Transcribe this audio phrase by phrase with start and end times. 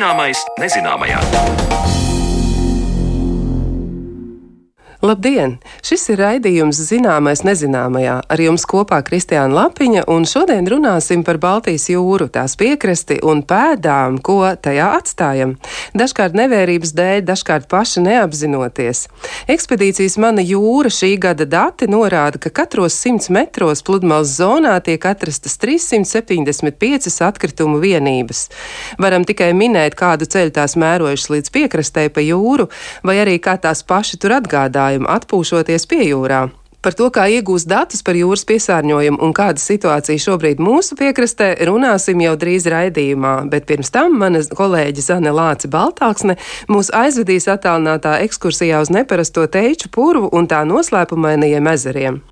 [0.00, 1.69] Zināmais nezināmajā.
[5.10, 5.56] Labdien!
[5.82, 8.12] Šis ir raidījums Zināmais nezināmajā.
[8.30, 14.20] Ar jums kopā Kristiāna Lapiņa, un šodien runāsim par Baltijas jūru, tās piekrasti un pēdām,
[14.22, 15.56] ko tajā atstājam.
[15.98, 19.00] Dažkārt nevērības dēļ, dažkārt paši neapzinoties.
[19.50, 25.58] Ekspedīcijas Mana jūra šī gada dati norāda, ka katros 100 metros pludmales zonā tiek atrastas
[25.58, 28.44] 375 atkritumu vienības.
[29.02, 32.70] Varam tikai minēt, kādu ceļu tās mērojušas līdz piekrastē pa jūru,
[33.02, 36.50] vai arī kā tās paši tur atgādāja piesārņojumu atpūšoties pie jūrā.
[36.80, 42.20] Par to, kā iegūst datus par jūras piesārņojumu un kāda situācija šobrīd mūsu piekrastē, runāsim
[42.24, 48.80] jau drīz raidījumā, bet pirms tam mana kolēģe Zane Lāce Baltāksne mūs aizvedīs attālinātā ekskursijā
[48.80, 52.22] uz neparasto teiču purvu un tā noslēpumainajiem ezeriem.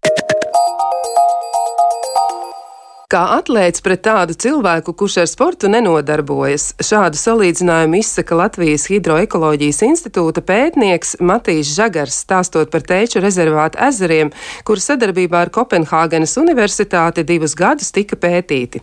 [3.09, 10.43] Kā atlēts pret tādu cilvēku, kurš ar sportu nenodarbojas, šādu salīdzinājumu izsaka Latvijas Hidroekoloģijas institūta
[10.45, 14.29] pētnieks Matīs Žagars, stāstot par teču rezervātu ezeriem,
[14.69, 18.83] kuru sadarbībā ar Kopenhāgenes universitāti divus gadus tika pētīti.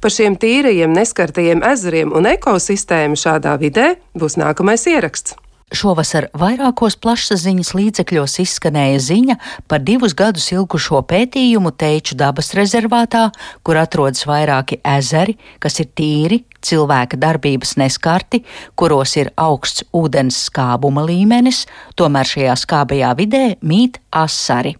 [0.00, 5.36] Par šiem tīrajiem, neskartajiem ezeriem un ekosistēmu šādā vidē būs nākamais ieraksts.
[5.68, 9.36] Šovasar vairākos plašsaziņas līdzekļos izskanēja ziņa
[9.68, 13.26] par divus gadus ilgušo pētījumu Teiču dabas rezervātā,
[13.60, 18.42] kur atrodas vairāki ezeri, kas ir tīri, cilvēka darbības neskarti,
[18.80, 21.66] kuros ir augsts ūdens skābuma līmenis,
[22.00, 24.78] tomēr šajā skābajā vidē mīt asari.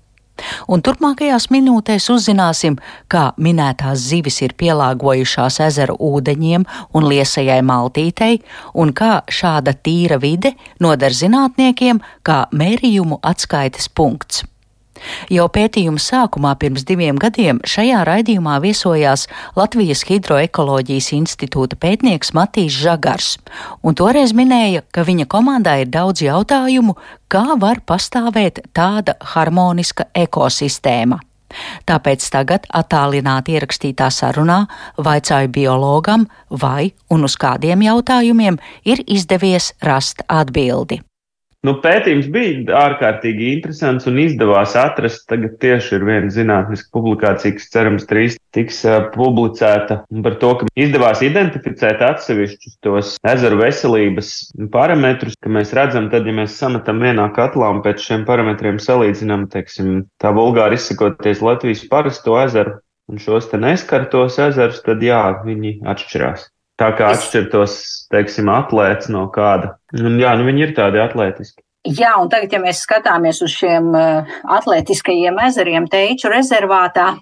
[0.69, 2.79] Un turpmākajās minūtēs uzzināsim,
[3.13, 8.43] kā minētās zivis ir pielāgojušās ezeru ūdeņiem un liesajai maltītei,
[8.75, 14.45] un kā šāda tīra vide noder zinātniekiem kā mērījumu atskaites punkts.
[15.33, 19.27] Jau pētījuma sākumā pirms diviem gadiem šajā raidījumā viesojās
[19.59, 23.37] Latvijas Hidroekoloģijas institūta pētnieks Matīs Žagars,
[23.83, 26.97] un toreiz minēja, ka viņa komandā ir daudz jautājumu,
[27.29, 31.21] kā var pastāvēt tāda harmoniska ekosistēma.
[31.89, 34.61] Tāpēc tagad attālināti ierakstītā sarunā
[35.01, 41.03] vaicāju biologam, vai un uz kādiem jautājumiem ir izdevies rast atbildi.
[41.67, 45.25] Nu, pētījums bija ārkārtīgi interesants un izdevās atrast.
[45.31, 48.85] Tagad tieši ir viena zinātniska publikācija, kas cerams drīz tiks
[49.17, 54.31] publicēta par to, ka izdevās identificēt atsevišķus tos ezeru veselības
[54.71, 59.49] parametrus, ka mēs redzam, tad, ja mēs sametam vienā katlā un pēc šiem parametriem salīdzinām,
[59.51, 62.79] teiksim, tā vulgāri izsakoties Latvijas parasto ezeru
[63.11, 66.47] un šos te neskartos ezerus, tad jā, viņi atšķirās.
[66.79, 67.79] Tā kā atšķirtos,
[68.13, 69.75] teiksim, atlēts no kāda.
[69.99, 71.63] Un, jā, nu viņi ir tādi atlētiski.
[71.87, 77.13] Jā, un tagad, ja mēs skatāmies uz šiem uh, atletiskajiem ezeriem Teiču rezervātā,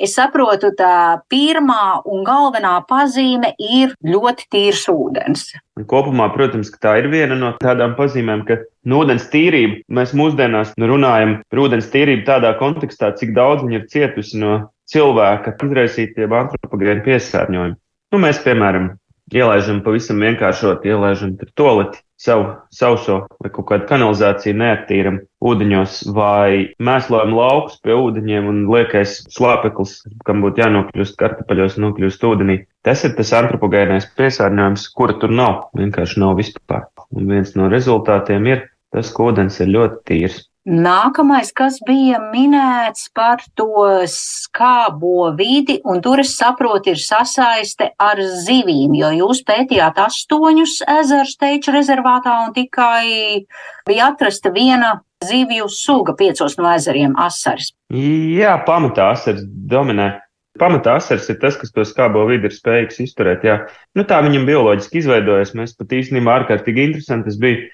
[0.00, 5.44] es saprotu, tā pirmā un galvenā pazīme ir ļoti tīrs ūdens.
[5.90, 10.88] Kopumā, protams, tā ir viena no tādām pazīmēm, ka nu, ūdens tīrība, mēs mūsdienās nu,
[10.94, 14.58] runājam par ūdens tīrību tādā kontekstā, cik daudz viņa ir cietusi no
[14.90, 17.80] cilvēka izraisītiem antropogēnu piesārņojumiem.
[18.14, 18.92] Nu, mēs, piemēram,
[19.34, 27.34] ielaižam pavisam vienkāršot, ielaižam toleti savu sauso vai kaut kādu kanalizāciju neaktīram ūdeņos vai mēslojam
[27.36, 32.60] laukus pie ūdeņiem un liekais slāpeklis, kam būtu jānokļūst kartupeļos, nokļūst ūdenī.
[32.86, 36.88] Tas ir tas antropogēnais piesārņojums, kura tur nav, vienkārši nav vispār.
[37.14, 40.42] Un viens no rezultātiem ir tas, ka ūdens ir ļoti tīrs.
[40.64, 48.22] Nākamais, kas bija minēts par to skābo vidi, un tur es saprotu, ir sasaiste ar
[48.46, 53.44] zivīm, jo jūs pētījāt astoņus ezerus teiču rezervātā un tikai
[53.84, 57.74] bija atrasta viena zivju suga piecos no ezeriem- asaris.
[57.92, 60.20] Jā, pamatā asars dominē.
[60.58, 63.44] Pamatā asars ir tas, kas to skābo vidi ir spējīgs izturēt.
[63.44, 63.68] Jā.
[63.94, 65.52] Nu, tā viņam bioloģiski izveidojas.
[65.52, 67.24] Mēs pat īstenībā ārkārtīgi interesanti.
[67.24, 67.68] Tas bija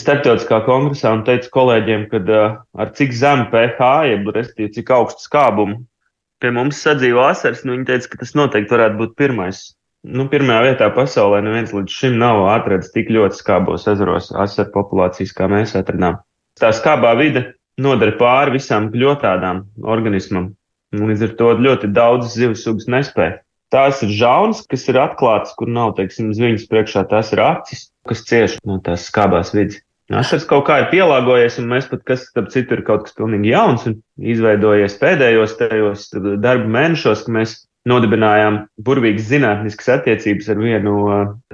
[0.00, 5.26] starptautiskā kongresā un teicu kolēģiem, ka uh, ar cik zemu pH, jeb respektīvi cik augstu
[5.26, 5.82] skābumu
[6.42, 9.62] pie mums sadzīvo asars, nu viņi teica, ka tas noteikti varētu būt pirmais.
[10.02, 15.34] Nu, pirmajā vietā pasaulē neviens līdz šim nav atradzis tik ļoti skābos ezeros asaru populācijas,
[15.36, 16.18] kā mēs atradām.
[16.58, 17.44] Tā skābā vide
[17.78, 20.50] nodara pāri visām kļotādām organismam.
[20.92, 23.38] Līdz ar to ļoti daudz zivs sugas nespēja.
[23.72, 28.22] Tās ir žaunas, kas ir atklātas, kur nav, teiksim, zviņas priekšā, tās ir acis kas
[28.26, 29.80] cieš no tās skābās vidas.
[30.12, 33.52] Asars kaut kā ir pielāgojies, un mēs pat, kas, starp citu, ir kaut kas pilnīgi
[33.54, 36.08] jauns un izveidojies pēdējos tajos
[36.42, 37.54] darba mēnešos, ka mēs
[37.88, 40.94] nodibinājām burvīgas zinātniskas attiecības ar vienu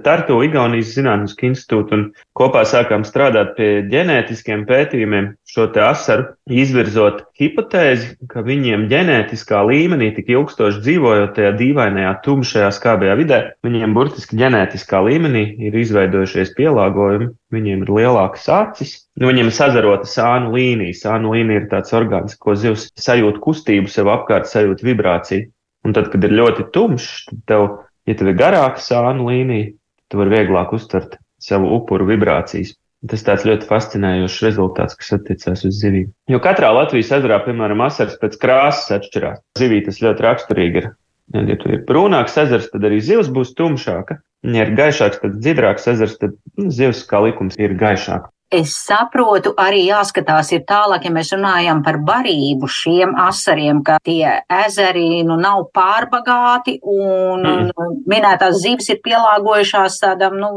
[0.04, 2.04] Tartu Igaunijas Zinātnisku institūtu un
[2.36, 10.10] kopā sākām strādāt pie ģenētiskiem pētījumiem šo te asaru, izvirzot hipotēzi, ka viņiem ģenētiskā līmenī
[10.16, 17.32] tik ilgstoši dzīvojot tajā dīvainajā tumšajā skābajā vidē, viņiem burtiski ģenētiskā līmenī ir izveidojušies pielāgojumi,
[17.54, 20.96] viņiem ir lielākas acis, nu, viņiem ir sazarota sānu līnija.
[20.98, 25.48] Sānu līnija ir tāds orgāns, ko zivs sajūt kustību sev apkārt, sajūt vibrāciju.
[25.86, 27.66] Un tad, kad ir ļoti tumšs, tad tev,
[28.08, 29.72] ja tev ir garāka sānu līnija,
[30.08, 32.74] tu vari vieglāk uztvert savu upuru vibrācijas.
[33.08, 36.08] Tas tāds ļoti fascinējošs rezultāts, kas attiecās uz zivīm.
[36.26, 39.44] Jo katrā Latvijas ezerā, piemēram, asars pēc krāsas atšķirās.
[39.60, 40.88] Zivī tas ļoti raksturīgi ir.
[41.36, 44.18] Ja tur ir brūnāks ezers, tad arī zivs būs tumšāka.
[44.48, 48.32] Ja ir gaišāks, tad dzidrāks ezers, tad nu, zivs kā likums ir gaišāka.
[48.48, 54.38] Es saprotu, arī jāskatās ir tālāk, ja mēs runājam par barību šiem asariem, ka tie
[54.64, 57.98] ezeri nu nav pārbagāti un, mm.
[58.08, 60.50] minētās zivis ir pielāgojušās tādam, nu,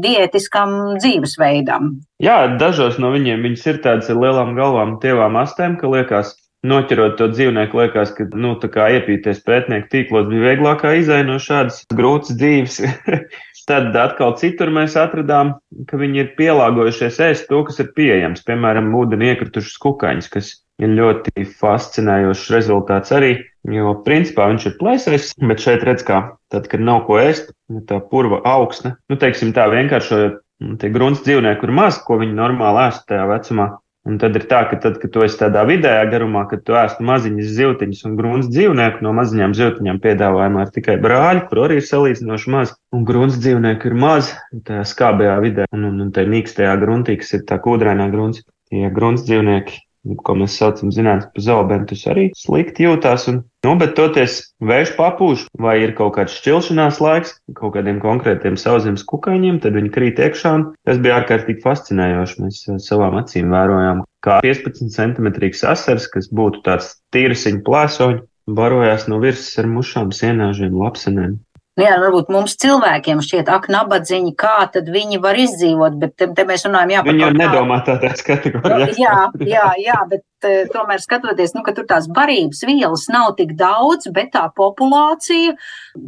[0.00, 1.92] dietiskam dzīvesveidam.
[2.24, 6.32] Jā, dažos no viņiem viņas ir tādas ar lielām galvām, tievām astēm, ka liekas,
[6.66, 12.38] Noķerot to dzīvnieku, liekas, ka, nu, iepīties pētnieku tīklos bija vieglākā izēja no šādas grūtas
[12.40, 12.80] dzīves.
[13.66, 15.56] Tad atkal citur mēs atradām,
[15.90, 18.44] ka viņi ir pielāgojušies ēst to, kas ir pieejams.
[18.46, 20.52] Piemēram, ūdenī iekritušas kukaiņas, kas
[20.82, 23.32] ir ļoti fascinējošs rezultāts arī,
[23.74, 26.20] jo principā viņš ir plēsējis, bet šeit redz, kā
[26.52, 27.50] tad, kad nav ko ēst,
[27.90, 30.38] tā purva augsne, nu, teiksim tā vienkāršojot,
[30.80, 33.70] tie grunts dzīvnieki ir maz, ko viņi normāli ēst tajā vecumā.
[34.06, 37.00] Un tad ir tā, ka tad, kad tu esi tādā vidējā garumā, kad tu ēst
[37.02, 41.88] maziņas zivtiņas un grūns dzīvnieku, no maziņām zivtiņām piedāvājumā ir tikai brāļi, kur arī ir
[41.88, 44.30] salīdzinoši maz, un grūns dzīvnieku ir maz
[44.68, 48.46] tajā skābajā vidē, un, un, un tajā mīkstajā gruntī, kas ir tā kūdrainā grunts.
[48.70, 49.82] Tie grunts dzīvnieki
[50.24, 53.26] ko mēs saucam zinātnē par zoobentus, arī slikti jūtās.
[53.32, 58.58] Un, nu, bet toties vējš papūš, vai ir kaut kāds šķilšanās laiks kaut kādiem konkrētiem
[58.60, 60.54] sauszemes kukaiņiem, tad viņi krīt iekšā.
[60.86, 62.38] Tas bija ārkārtīgi fascinējoši.
[62.44, 69.08] Mēs uh, savām acīm vērojām, kā 15 centimetrīgs asars, kas būtu tāds tīrsiņu plēsoņi, barojās
[69.10, 71.40] no virsmas ar mušām, sienāžiem, lapsenēm.
[71.76, 76.28] Nu jā, varbūt mums cilvēkiem šķiet, ak, nabadzīņi, kā tad viņi var izdzīvot, bet te,
[76.32, 78.94] te mēs runājam, jā, Viņi jau nedomā tādās kategorijās.
[78.94, 83.34] Nu, jā, jā, jā, bet uh, tomēr skatoties, nu, ka tur tās barības vielas nav
[83.36, 85.52] tik daudz, bet tā populācija,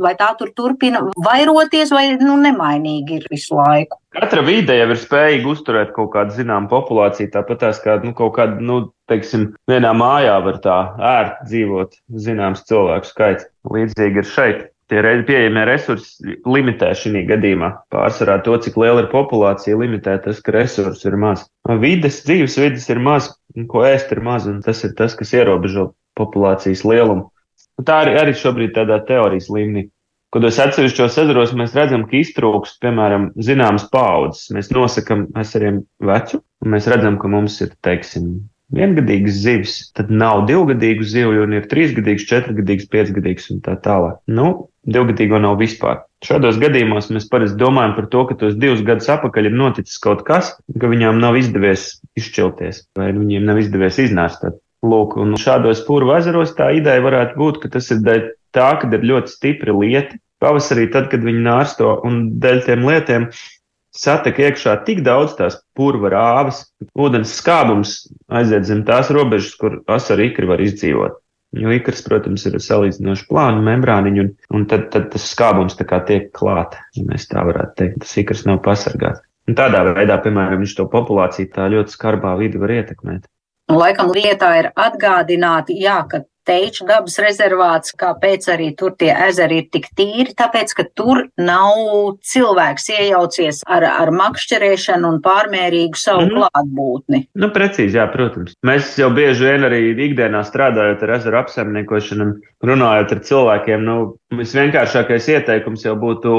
[0.00, 4.00] vai tā tur turpina vairoties, vai, nu, nemainīgi ir visu laiku.
[4.16, 8.38] Katra vide jau ir spējīga uzturēt kaut kādu zinām populāciju, tāpat tās kā, nu, kaut
[8.40, 8.80] kādu, nu,
[9.12, 10.80] teiksim, vienā mājā var tā
[11.12, 13.50] ērt dzīvot zināms cilvēku skaits.
[13.68, 17.70] Līdzīgi ir šeit tie pieejamie resursi limitē šī gadījumā.
[17.92, 21.44] Pārsvarā to, cik liela ir populācija, limitē tas, ka resursi ir maz.
[21.82, 23.30] Vides, dzīves vidas ir maz,
[23.68, 27.28] ko ēst ir maz, un tas ir tas, kas ierobežo populācijas lielumu.
[27.84, 29.88] Tā arī, arī šobrīd tādā teorijas līmenī.
[30.34, 34.50] Kādos atsevišķos ezeros mēs redzam, ka iztrūkst, piemēram, zināmas paudzes.
[34.52, 38.34] Mēs nosakām ezeriem vecu, un mēs redzam, ka mums ir, teiksim,
[38.74, 44.20] viengadīgas zivis, tad nav divgadīgu zivju, un ir trīsgadīgs, četrgadīgs, piecgadīgs un tā tālāk.
[44.28, 46.02] Nu, divgadīgo nav vispār.
[46.24, 50.24] Šādos gadījumos mēs parasti domājam par to, ka tos divus gadus atpakaļ ir noticis kaut
[50.28, 54.48] kas, ka viņām nav izdevies izšķilties, vai viņiem nav izdevies iznākt.
[54.86, 58.24] Lūk, un šādos pūru ezeros tā ideja varētu būt, ka tas ir dēļ
[58.54, 60.20] tā, ka ir ļoti stipri lieti.
[60.38, 63.24] Pavasarī, tad, kad viņi nārsto un dēļ tiem lietiem,
[63.94, 66.64] satek iekšā tik daudz tās purva rāvas,
[66.98, 71.18] ūdens skābums aiziet zem tās robežas, kur asari ikri var izdzīvot.
[71.56, 76.02] Jo ikrs, protams, ir salīdzinoši plāna membrāniņa, un, un tad, tad tas skābums tā kā
[76.04, 78.02] tiek klāt, ja mēs tā varētu teikt.
[78.04, 79.24] Tas ikrs nav pasargāts.
[79.48, 83.24] Un tādā veidā, piemēram, viņš to populāciju tā ļoti skarbā vidi var ietekmēt.
[83.72, 89.66] Laikam lietā ir atgādināti, jā, ka Teiču dabas rezervāts, kāpēc arī tur tie ezeri ir
[89.74, 96.30] tik tīri, tāpēc, ka tur nav cilvēks iejaucies ar, ar makšķerēšanu un pārmērīgu savu mm
[96.30, 96.38] -hmm.
[96.38, 97.20] klātbūtni.
[97.42, 98.56] Nu, precīzi, jā, protams.
[98.64, 103.98] Mēs jau bieži vien arī ikdienā strādājot ar ezeru apsaimniekošanu un runājot ar cilvēkiem, nu,
[104.40, 106.32] visvienkāršākais ieteikums jau būtu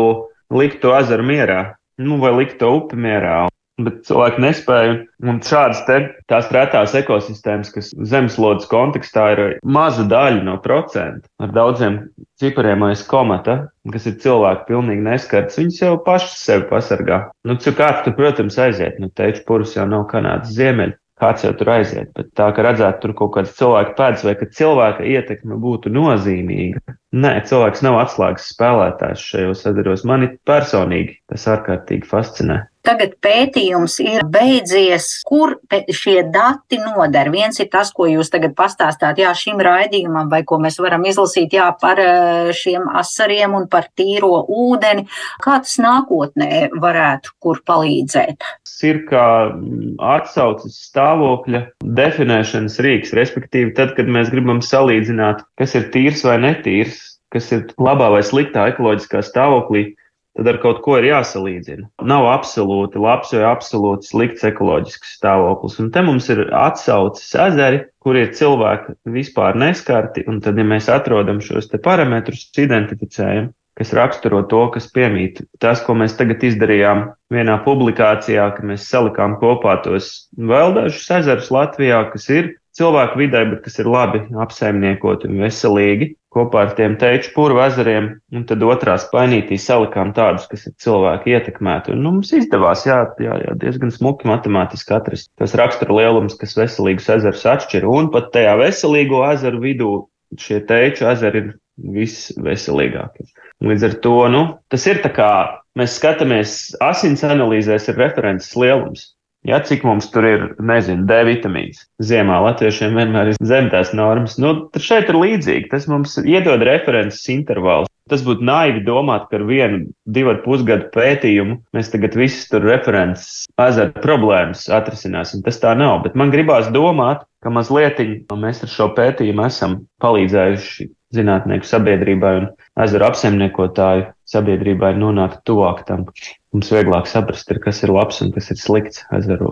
[0.49, 1.61] likt to ezeru mierā.
[1.99, 3.49] Nu, vai likt to upi mierā
[3.85, 4.95] bet cilvēki nespēja.
[5.25, 5.97] Un šādas te
[6.31, 11.99] tās retās ekosistēmas, kas zemeslodes kontekstā ir maza daļa no procenta, ar daudziem
[12.39, 13.59] cipariem aiz komata,
[13.91, 17.25] kas ir cilvēki pilnīgi neskarts, viņas jau pašas sevi pasargā.
[17.47, 20.97] Nu, cik kāds tur, protams, aiziet, nu, teicu, purus jau nav Kanādas ziemeļi.
[21.19, 24.45] Kāds jau tur aiziet, bet tā, ka redzētu tur kaut kādas cilvēka pēdas vai ka
[24.55, 26.79] cilvēka ietekme būtu nozīmīga.
[27.19, 30.05] Nē, cilvēks nav atslēgas spēlētājs šajos sadaros.
[30.07, 32.61] Mani personīgi tas ārkārtīgi fascinē.
[32.85, 35.57] Tagad pētījums ir beidzies, kur
[35.91, 37.27] šie dati noder.
[37.33, 41.57] Viens ir tas, ko jūs tagad pastāstāt, jā, šim raidījumam, vai ko mēs varam izlasīt,
[41.57, 45.09] jā, par eh, šiem asariem un par tīro ūdeni.
[45.43, 48.47] Kā tas nākotnē varētu kur palīdzēt?
[48.87, 55.91] Ir kā mm, atsaucas stāvokļa definēšanas rīks, respektīvi tad, kad mēs gribam salīdzināt, kas ir
[55.91, 57.01] tīrs vai netīrs,
[57.33, 59.89] kas ir labā vai sliktā ekoloģiskā stāvoklī
[60.39, 61.89] tad ar kaut ko ir jāsalīdzina.
[62.07, 65.79] Nav absolūti labs vai absolūti slikts ekoloģisks stāvoklis.
[65.83, 70.87] Un te mums ir atsaucis ezeri, kur ir cilvēki vispār neskarti, un tad, ja mēs
[70.91, 75.43] atrodam šos parametrus, identificējam, kas raksturo to, kas piemīt.
[75.63, 81.51] Tas, ko mēs tagad izdarījām vienā publikācijā, ka mēs salikām kopā tos vēl dažus ezerus
[81.53, 86.95] Latvijā, kas ir cilvēku vidē, bet kas ir labi apsaimniekoti un veselīgi kopā ar tiem
[87.01, 91.95] teču purvu ezeriem, un tad otrās painītī salikām tādus, kas ir cilvēki ietekmēti.
[91.95, 96.55] Un nu, mums izdevās, jā, jā, jā, diezgan smuki matemātiski atrast tos rakstura lielums, kas
[96.59, 99.91] veselīgus ezerus atšķir, un pat tajā veselīgo ezeru vidū
[100.37, 101.53] šie teču ezeri ir
[101.95, 103.25] visveselīgākie.
[103.65, 105.31] Līdz ar to, nu, tas ir tā kā
[105.79, 109.13] mēs skatāmies asins analīzēs ir references lielums.
[109.49, 111.81] Ja, cik mums tur ir, nezinu, D vitamīns.
[112.05, 114.37] Ziemā latviešiem vienmēr ir zem tās normas.
[114.41, 115.71] Nu, tad šeit ir līdzīgi.
[115.71, 117.89] Tas mums iedod references intervālus.
[118.09, 122.65] Tas būtu naivi domāt, ka ar vienu, divu ar pusgadu pētījumu mēs tagad visas tur
[122.65, 125.43] references ezeru problēmas atrisināsim.
[125.45, 126.01] Tas tā nav.
[126.05, 132.49] Bet man gribās domāt, ka mazliet mēs ar šo pētījumu esam palīdzējuši zinātnieku sabiedrībai un
[132.83, 136.05] ezeru apsaimniekotāju sabiedrībai nonākt tuvāk tam.
[136.53, 139.49] Mums vieglāk saprast, ir, kas ir labs un kas ir slikts ezeru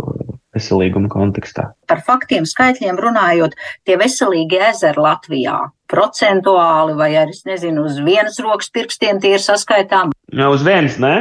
[0.56, 1.72] veselīguma kontekstā.
[1.90, 5.58] Par faktiem, skaitļiem runājot, tie veselīgi ezeri Latvijā
[5.90, 10.14] procentuāli vai arī, es nezinu, uz vienas rokas pirkstiem tie ir saskaitām?
[10.34, 11.16] Jā, uz vienas, nē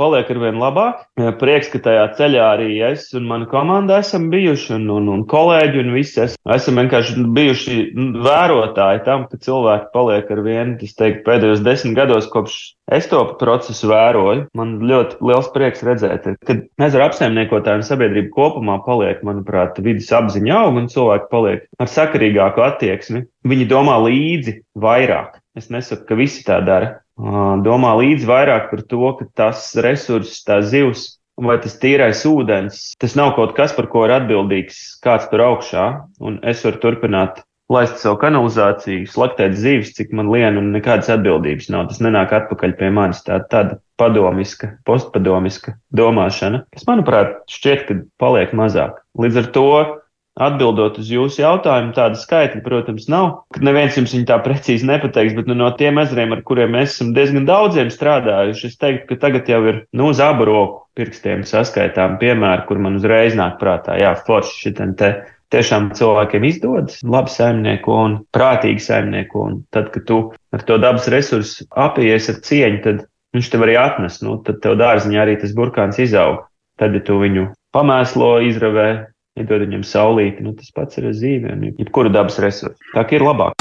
[0.00, 1.02] paliek ar vien labāk.
[1.40, 5.82] Prieks, ka tajā ceļā arī es un mana komanda esam bijuši, un, un, un kolēģi,
[5.82, 7.78] un visi es, esam vienkārši bijuši
[8.24, 12.58] vērotāji tam, ka cilvēki paliek ar vienu, es teiktu, pēdējos desmit gados, kopš
[12.92, 14.46] es to procesu vēroju.
[14.58, 20.64] Man ļoti liels prieks redzēt, ka ezera apsaimniekotāji un sabiedrība kopumā paliek, manuprāt, vidas apziņa
[20.64, 23.26] aug un cilvēki paliek ar sakarīgāku attieksmi.
[23.48, 25.40] Viņi domā līdzi vairāk.
[25.58, 30.62] Es nesaku, ka visi tā dara, domā līdzi vairāk par to, ka tas resurss, tā
[30.62, 35.40] zivs vai tas tīrais ūdens, tas nav kaut kas, par ko ir atbildīgs kāds tur
[35.40, 35.86] augšā,
[36.20, 37.42] un es varu turpināt
[37.72, 41.86] laist savu kanalizāciju, slaktēt zīves, cik man lien, un nekādas atbildības nav.
[41.88, 43.22] Tas nenāk atpakaļ pie manis.
[43.24, 49.00] Tā tāda padomiska, postpadomiska domāšana, kas, manuprāt, šķiet, ka paliek mazāk.
[49.16, 49.66] Līdz ar to
[50.40, 53.26] Atbildot uz jūsu jautājumu, tāda skaitļa, protams, nav.
[53.60, 57.44] Neviens jums tā precīzi nepateiks, bet nu, no tiem ezeriem, ar kuriem mēs esam diezgan
[57.48, 62.64] daudziem strādājuši, es teiktu, ka tagad jau ir nu, uz abu roku pirkstiem saskaitām piemēri,
[62.68, 65.12] kur man uzreiz nāk prātā, jā, forši šitien te
[65.52, 69.46] tiešām cilvēkiem izdodas labi saimnieko un prātīgi saimnieko.
[69.50, 70.22] Un tad, kad tu
[70.54, 73.04] ar to dabas resursu apies ar cieņu, tad
[73.36, 76.46] viņš tev arī atnes, nu, tad tev dārziņā arī tas burkāns izaug.
[76.80, 81.68] Tad, ja tu viņu pamēslo, izravē, iedod viņam saulīti, nu, tas pats ir ar zīmēm,
[81.80, 82.76] jebkuru dabas resursu.
[82.92, 83.56] Tā ir labāk.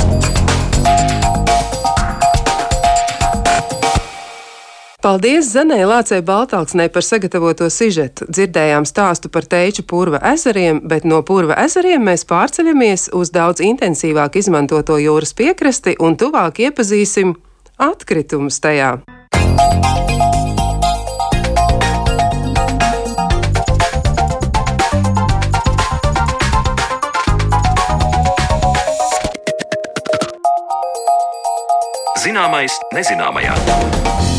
[5.02, 8.28] Paldies Zanē Lācei Baltāksnē par sagatavoto sižetu.
[8.30, 14.38] Dzirdējām stāstu par teiču purva ezeriem, bet no purva ezeriem mēs pārceļamies uz daudz intensīvāk
[14.38, 17.34] izmantoto jūras piekrasti un tuvāk iepazīsim
[17.82, 19.00] atkritumus tajā.
[32.32, 34.31] Zināmais nezināmajā.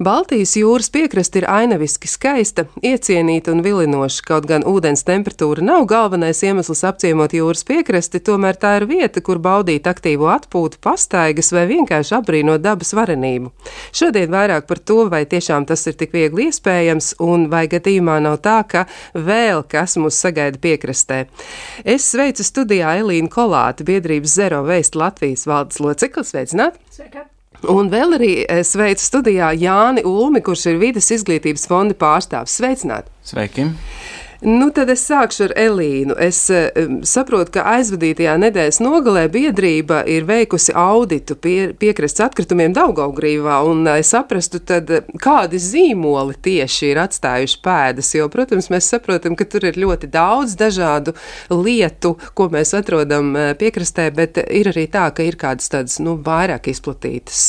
[0.00, 4.22] Baltijas jūras piekraste ir ainaviski skaista, iecienīta un vilinoša.
[4.24, 9.36] Kaut gan ūdens temperatūra nav galvenais iemesls apciemot jūras piekrasti, tomēr tā ir vieta, kur
[9.44, 13.52] baudīt aktīvo atpūtu, pastaigas vai vienkārši apbrīnot dabas varenību.
[13.92, 18.38] Šodien vairāk par to, vai tiešām tas ir tik viegli iespējams, un vai gadījumā nav
[18.46, 21.26] tā, ka vēl kas mūs sagaida piekrastē.
[21.84, 26.32] Es sveicu studijā Elīnu Kolāti, biedrības Zero Waste Latvijas valdes loceklis.
[26.32, 26.80] Sveicināt!
[26.88, 27.26] Sveika!
[27.68, 32.56] Un vēl arī eh, sveicu studijā Jāni Ulmi, kurš ir vidas izglītības fonda pārstāvs.
[32.56, 33.12] Sveicināti!
[33.26, 33.66] Sveiki!
[34.40, 36.14] Nu, tad es sākšu ar Elīnu.
[36.16, 36.70] Es uh,
[37.04, 43.98] saprotu, ka aizvadītajā nedēļas nogalē biedrība ir veikusi auditu pie, piekrastes atkritumiem Daugaugrīvā, un lai
[44.00, 44.88] uh, saprastu, tad
[45.20, 50.56] kādi zīmoli tieši ir atstājuši pēdas, jo, protams, mēs saprotam, ka tur ir ļoti daudz
[50.60, 51.12] dažādu
[51.52, 56.16] lietu, ko mēs atrodam uh, piekrastē, bet ir arī tā, ka ir kādas tādas, nu,
[56.16, 57.42] vairāk izplatītas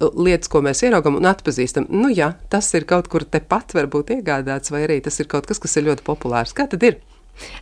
[0.00, 1.90] lietas, ko mēs ieraugam un atpazīstam.
[1.92, 5.60] Nu, jā, tas ir kaut kur tepat varbūt iegādāts, vai arī tas ir kaut kas,
[5.60, 6.54] kas ir ļoti populārs populārs.
[6.56, 7.00] Kā tad ir?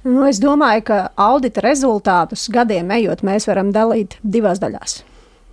[0.04, 5.00] Nu, es domāju, ka audita rezultātus gadiem ejot, mēs varam dalīt divās daļās.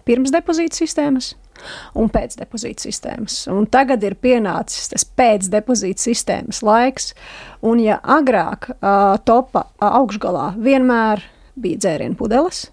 [0.08, 1.34] Pirms depozīta sistēmas
[2.00, 3.42] un pēc depozīta sistēmas.
[3.52, 7.14] Un tagad ir pienācis tas pēc depozīta sistēmas laiks.
[7.66, 11.24] Un, ja agrāk uh, topa augšgalā vienmēr
[11.60, 12.68] bija dzērienu pudeles,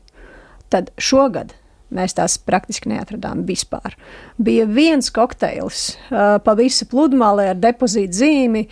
[0.73, 1.55] tad šogad
[1.95, 3.95] Mēs tās praktiski neatradām vispār.
[4.43, 8.65] Bija viens kokteils uh, pa visu pludmali ar depozītu zīmi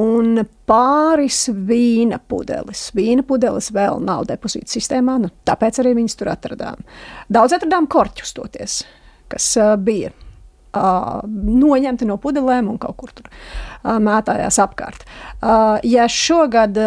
[0.00, 2.86] un pāris vīna pudeles.
[2.96, 6.80] Vīna pudeles vēl nav depozīta sistēmā, nu, tāpēc arī viņas tur atradām.
[7.28, 8.80] Daudz atradām korķus toties,
[9.28, 15.04] kas uh, bija uh, noņemti no pudelēm un kaut kur tur uh, mētājās apkārt.
[15.04, 16.80] Uh, ja šogad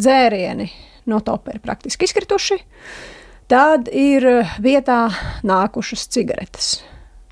[0.00, 0.72] dzērieni
[1.12, 3.08] no topa ir praktiski izkrituši, uh,
[3.50, 5.08] Tad ir eh, vietā
[5.46, 6.76] nākušas cigaretes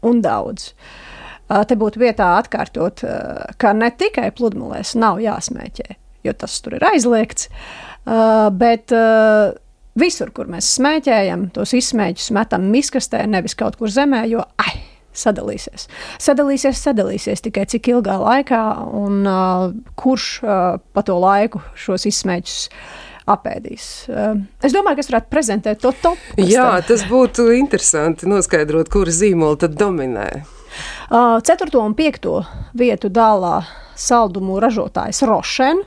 [0.02, 0.72] un daudz.
[1.48, 3.00] Te būtu vietā atkārtot,
[3.56, 5.94] ka ne tikai pludmalēs nav jāsmēķē,
[6.28, 7.46] jo tas tur ir aizliegts,
[8.60, 8.92] bet
[9.96, 14.74] visur, kur mēs smēķējam, tos izsmēķus metam miskastē, nevis kaut kur zemē, jo ai,
[15.16, 15.88] sadalīsies.
[16.20, 18.62] Sadalīsies, sadalīsies tikai cik ilgā laikā
[19.00, 19.24] un
[19.98, 22.68] kurš pa to laiku šos izsmēķus
[23.28, 23.88] apēdīs.
[24.12, 26.36] Ehm, es domāju, ka es varētu prezentēt to topu.
[26.40, 26.88] Jā, tad...
[26.92, 30.28] tas būtu interesanti noskaidrot, kura zīmola tad dominē.
[31.48, 32.42] Ceturto un piekto
[32.76, 33.62] vietu dālā
[33.98, 35.80] saldumu ražotājs Rošen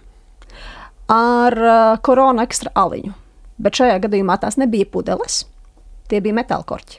[1.11, 1.57] ar
[2.03, 3.13] korona ekstra aliņu.
[3.61, 5.43] Bet šajā gadījumā tās nebija pudeles,
[6.09, 6.97] tie bija metāla korķi.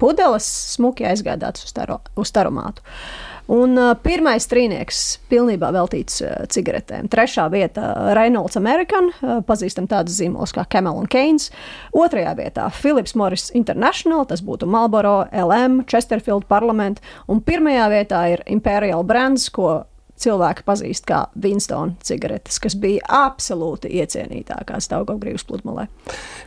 [0.00, 2.84] Pudeles smuki aizgādātas uz, taro, uz taromātu.
[2.84, 5.00] Uh, Un uh, pirmais trīnieks
[5.30, 7.06] pilnībā veltīts uh, cigaretēm.
[7.12, 11.52] Trešā vieta- Reynolds American, uh, pazīstam tādus zīmolus kā Camel un Keynes.
[11.94, 17.00] Otrajā vietā- Philips Morris International, tas būtu Marlboro, LM, Chesterfield Parliament.
[17.28, 19.84] Un pirmajā vietā ir Imperial Brands, ko
[20.20, 25.86] cilvēki pazīst kā Winston cigaretes, kas bija absolūti iecienītākās Daugavgrības pludmalē.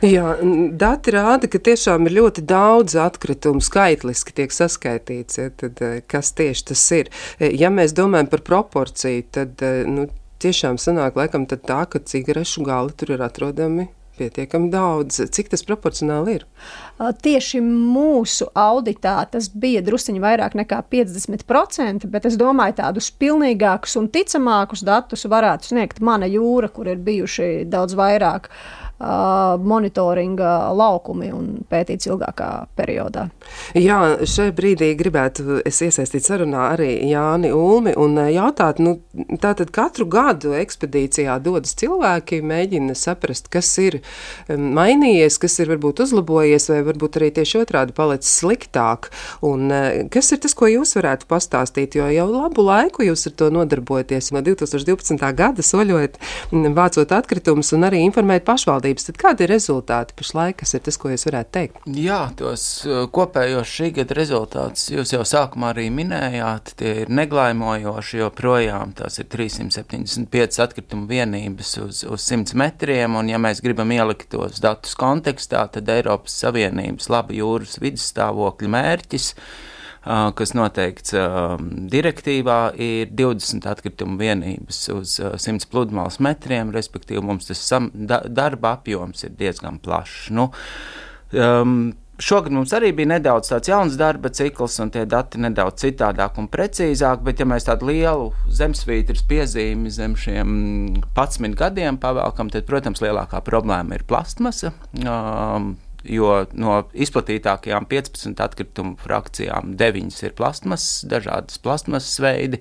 [0.06, 0.36] Jā,
[0.80, 6.34] dati rāda, ka tiešām ir ļoti daudz atkritumu skaitliski tiek saskaitīts, ja, tad eh, kas
[6.38, 7.12] tieši tas ir.
[7.38, 10.08] Eh, ja mēs domājam par proporciju, tad, eh, nu,
[10.40, 15.22] tiešām sanāk laikam tā, ka cigarešu gali tur ir atrodami pietiekami daudz.
[15.34, 16.44] Cik tas proporcionāli ir?
[17.24, 24.10] Tieši mūsu auditā tas bija drusciņi vairāk nekā 50%, bet es domāju, tādus pilnīgākus un
[24.12, 31.46] ticamākus datus varētu sniegt mana jūra, kur ir bijuši daudz vairāk uh, monitoringa laukumi un
[31.70, 33.28] pētīts ilgākā periodā.
[33.78, 38.98] Jā, šai brīdī gribētu es iesaistīt sarunā arī Jāni Ulmi un jautāt, nu,
[39.40, 44.00] tātad katru gadu ekspedīcijā dodas cilvēki, mēģina saprast, kas ir
[44.50, 49.08] mainījies, kas ir varbūt uzlabojies, vai varbūt arī tieši otrādi palicis sliktāk.
[49.46, 49.72] Un
[50.12, 54.32] kas ir tas, ko jūs varētu pastāstīt, jo jau labu laiku jūs ar to nodarbojaties,
[54.36, 55.16] no 2012.
[55.40, 56.20] gada soļojat,
[56.52, 60.98] vācot atkritumus un arī informēt pašvaldību pašvaldības, tad kādi ir rezultāti pašlaik, kas ir tas,
[60.98, 61.78] ko jūs varētu teikt?
[61.86, 68.20] Jā, tos uh, kopējos šī gada rezultātus jūs jau sākumā arī minējāt, tie ir neglājumojoši,
[68.20, 73.90] jo projām tās ir 375 atkritumu vienības uz, uz 100 metriem, un ja mēs gribam
[73.90, 79.68] ielikt tos datus kontekstā, tad Eiropas Savienības laba jūras vidas stāvokļa mērķis ir
[80.04, 81.14] kas noteikts
[81.92, 88.78] direktīvā, ir 20 atkritumu vienības uz 100 pludmales metriem, respektīvi mums tas sam, da, darba
[88.78, 90.30] apjoms ir diezgan plašs.
[90.36, 90.50] Nu,
[91.36, 96.36] um, Šogad mums arī bija nedaudz tāds jauns darba cikls, un tie dati nedaudz citādāk
[96.40, 100.50] un precīzāk, bet, ja mēs tādu lielu zemesvītras piezīmi zem šiem
[101.16, 104.74] 11 gadiem pavēlkam, tad, protams, lielākā problēma ir plastmasa.
[105.00, 105.72] Um,
[106.04, 112.60] jo no izplatītākajām 15 atkritumu frakcijām 9 ir plasmasas, dažādas plasmasas veidi,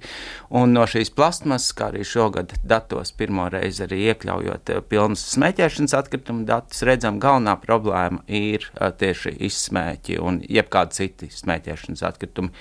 [0.49, 5.95] un no šīs plasmasas, kā arī šogad datos pirmo reizi arī iekļaujot eh, pilnas smēķēšanas
[6.01, 12.53] atkritumu datus, redzam, galvenā problēma ir eh, tieši izsmēķi un jebkādi citi smēķēšanas atkritumi.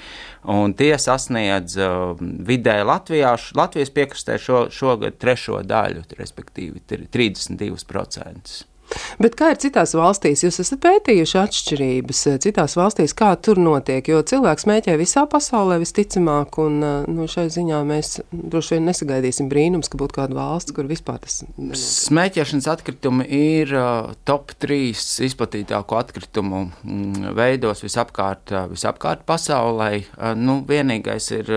[0.49, 8.78] Un tie sasniedz uh, vidēji Latvijā, Latvijas piekrastē šo, šogad trešo daļu, respektīvi 32%.
[9.22, 10.44] Bet kā ir citās valstīs?
[10.44, 15.79] Jūs esat pētījuši atšķirības eh, citās valstīs, kā tur notiek, jo cilvēks smēķē visā pasaulē
[15.83, 20.74] visticamāk, un eh, nu, šai ziņā mēs droši vien nesagaidīsim brīnums, ka būtu kāda valsts,
[20.77, 21.85] kur vispār tas nenotiek.
[22.09, 24.92] Smēķēšanas atkritumi ir uh, top 3
[25.27, 29.90] izplatītāko atkritumu mm, veidos visapkārt, visapkārt pasaulē.
[30.38, 31.51] Nu, vienīgais ir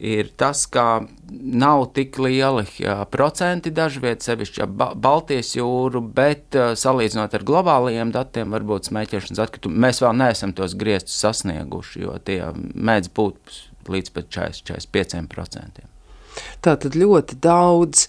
[0.00, 2.64] ir tas, ka nav tik lieli
[3.12, 9.44] procenti dažviet, sevišķi ap ba Baltijas jūru, bet uh, salīdzinot ar globālajiem datiem, varbūt smēķēšanas
[9.44, 13.60] atkritumi, mēs vēl neesam tos griestus sasnieguši, jo tie mēdz būt
[13.90, 15.88] līdz pat 40-45%.
[16.64, 18.04] Tā tad ļoti daudz.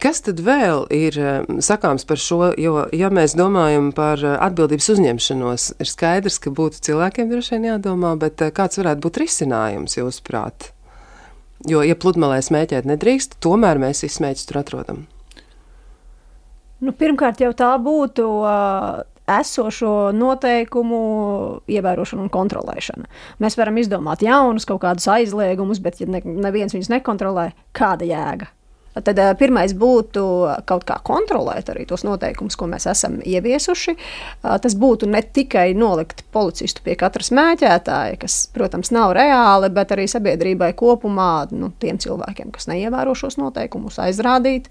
[0.00, 1.18] Kas tad vēl ir
[1.64, 2.52] sakāms par šo?
[2.60, 8.14] Jo, ja mēs domājam par atbildības uzņemšanos, ir skaidrs, ka būtu cilvēkiem droši vien jādomā,
[8.20, 10.70] bet kāds varētu būt risinājums jūsuprāt?
[11.68, 15.04] Jo, ja pludmalē smēķēt nedrīkst, tomēr mēs izsmēķus tur atrodam.
[16.84, 20.98] Nu, pirmkārt, jau tā būtu uh, esošo noteikumu
[21.70, 23.08] ievērošana un kontrolēšana.
[23.40, 28.50] Mēs varam izdomāt jaunus kaut kādus aizliegumus, bet, ja ne, neviens viņus nekontrolē, kāda jēga?
[28.94, 30.22] Tad eh, pirmais būtu
[30.68, 33.94] kaut kā kontrolēt arī tos noteikumus, ko mēs esam ieviesuši.
[33.96, 39.96] Eh, tas būtu ne tikai nolikt policistu pie katra smēķētāja, kas, protams, nav reāli, bet
[39.96, 44.70] arī sabiedrībai kopumā, nu, tiem cilvēkiem, kas neievēro šos noteikumus, aizrādīt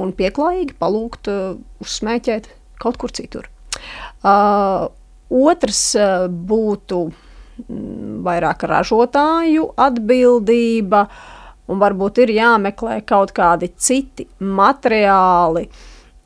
[0.00, 3.46] un pieklājīgi palūgt eh, uzsmēķēt kaut kur citur.
[4.20, 4.88] Uh,
[5.32, 5.94] otrs
[6.48, 11.04] būtu mm, vairāk ražotāju atbildība.
[11.06, 11.39] Uh,
[11.70, 15.68] un varbūt ir jāmeklē kaut kādi citi materiāli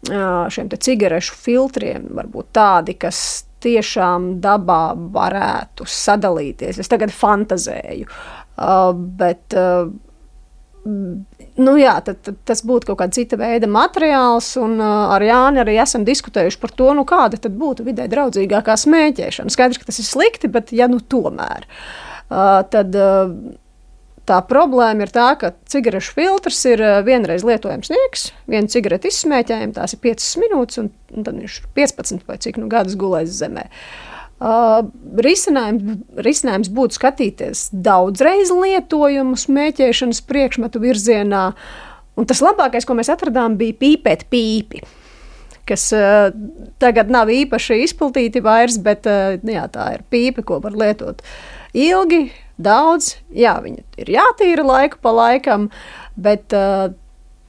[0.04, 6.82] šiem cigarešu filtriem, varbūt tādi, kas tiešām dabā varētu sadalīties.
[6.82, 8.10] Es tagad fantazēju,
[9.16, 9.56] bet
[10.84, 14.50] nu jā, tad, tad tas būtu kaut kāda cita veida materiāls.
[14.60, 18.76] Un uh, ar Jāni arī esam diskutējuši par to, nu, kāda tad būtu vidē draudzīgākā
[18.84, 19.52] smēķēšana.
[19.54, 21.68] Skaidrs, ka tas ir slikti, bet ja nu tomēr,
[22.28, 22.94] uh, tad.
[22.94, 23.60] Uh,
[24.24, 29.76] Tā problēma ir tā, ka cigarešu filtrs ir eh, vienreiz lietojams sniegs, viena cigarete izsmēķējama,
[29.76, 33.38] tās ir 5 minūtes, un, un tad viņš ir 15 vai cik nu gadus gulējis
[33.42, 33.68] zemē.
[34.44, 34.82] Uh,
[35.24, 41.44] risinājums, risinājums būtu skatīties daudzreiz lietojumu smēķēšanas priekšmetu virzienā,
[42.18, 44.82] un tas labākais, ko mēs atradām, bija pīpēt pīpi
[45.68, 46.28] kas uh,
[46.82, 51.24] tagad nav īpaši izplatīti vairs, bet uh, jā, tā ir pīpe, ko var lietot
[51.74, 53.16] ilgi, daudz.
[53.34, 55.68] Jā, viņa ir jātīra laiku pa laikam,
[56.16, 56.88] bet uh,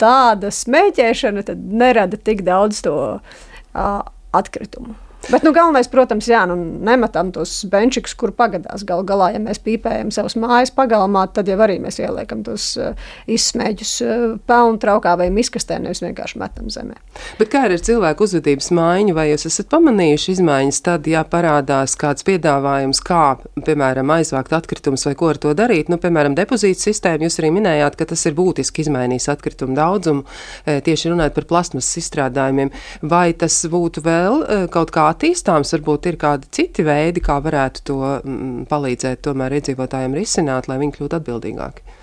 [0.02, 4.00] tāda smēķēšana nerada tik daudz to uh,
[4.36, 4.98] atkritumu.
[5.32, 8.84] Bet nu, galvenais, protams, jā, nu, nemetam tos benčikus, kur pagadās.
[8.86, 12.94] Galu galā, ja mēs pīpējam savus mājas pagalmā, tad jau arī mēs ieliekam tos uh,
[13.32, 17.00] izsmēķus uh, pelnu traukā vai miskastē, nevis vienkārši metam zemē.
[17.40, 19.16] Bet kā ar cilvēku uzvedības maiņu?
[19.18, 23.24] Vai jūs esat pamanījuši izmaiņas tad, ja parādās kāds piedāvājums, kā,
[23.66, 25.90] piemēram, aizvākt atkritumus vai ko ar to darīt?
[25.90, 30.26] Nu, piemēram, depozīta sistēma, jūs arī minējāt, ka tas ir būtiski izmainījis atkritumu daudzumu,
[30.68, 32.74] e, tieši runājot par plasmasas izstrādājumiem.
[33.02, 38.00] Vai tas būtu vēl kaut kā attīstāms, varbūt ir kādi citi veidi, kā varētu to
[38.04, 42.02] mm, palīdzēt tomēr iedzīvotājiem risināt, lai viņi kļūtu atbildīgāki.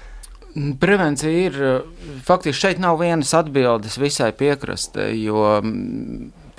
[0.80, 1.54] Prevencija ir
[2.26, 5.46] faktiski šeit nav vienas atbildes visai piekrastē, jo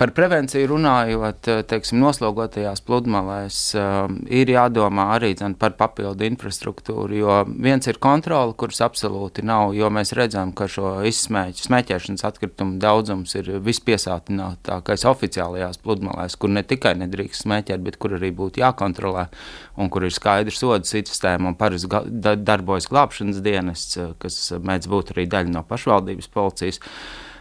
[0.04, 7.16] Par prevenciju runājot, eh, teiksim, noslogotajās pludmalēs, uh, ir jādomā arī dzen, par papildu infrastruktūru,
[7.16, 12.76] jo viens ir kontrole, kuras absolūti nav, jo mēs redzam, ka šo izsmēķu, smēķēšanas atkritumu
[12.84, 19.30] daudzums ir vispiesātinātākais oficiālajās pludmalēs, kur ne tikai nedrīkst smēķēt, bet kur arī būtu jākontrolē,
[19.78, 21.88] un kur ir skaidrs sodu sistēma un parasti
[22.44, 26.84] darbojas glābšanas dienests, eh, kas mēdz būt arī daļa no pašvaldības policijas.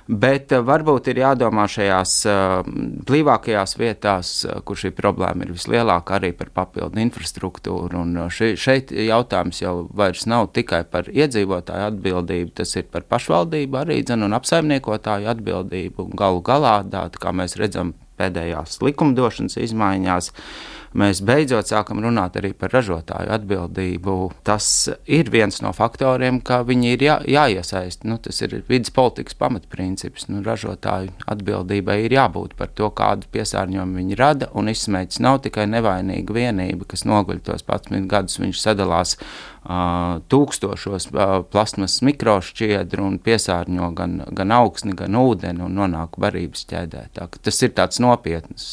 [0.08, 2.66] Bet uh, varbūt ir jādomā šajās uh,
[3.08, 8.02] blīvākajās vietās, uh, kur šī problēma ir vislielākā, arī par papildu infrastruktūru.
[8.04, 13.80] Un ši, šeit jautājums jau vairs nav tikai par iedzīvotāju atbildību, tas ir par pašvaldību
[13.86, 16.10] arī dzen, un apsaimniekotāju atbildību.
[16.20, 22.54] Galu galā, tā, kā mēs redzam pēdējās likumdošanas izmaiņās, uh, mēs beidzot sākam runāt arī
[22.58, 24.16] par ražotāju atbildību.
[24.46, 24.68] Tas
[25.06, 28.06] ir viens no faktoriem, kā viņi ir jā, jāiesaist.
[28.08, 30.28] Nu, tas ir vidas politikas pamatprincips.
[30.32, 34.52] Nu, ražotāju atbildībai ir jābūt par to, kādu piesārņojumu viņi rada.
[34.58, 38.40] Un izsmēķis nav tikai nevainīga vienība, kas noguļ tos 11 gadus.
[38.44, 39.18] Viņš sadalās
[39.64, 41.08] tūkstošos
[41.54, 47.06] plasmas mikrošķiedru un piesārņo gan, gan augsni, gan ūdeni un nonāk barības ķēdē.
[47.16, 48.66] Tā, tas ir tāds nopietns,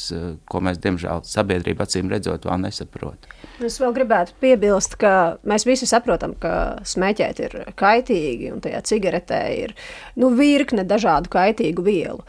[0.50, 3.35] ko mēs, diemžēl, sabiedrība acīm redzot, vēl nesaprotam.
[3.64, 9.42] Es vēl gribētu piebilst, ka mēs visi saprotam, ka smēķēt ir kaitīgi un tajā cigaretē
[9.59, 9.75] ir
[10.20, 12.25] nu, virkne dažādu kaitīgu vielu.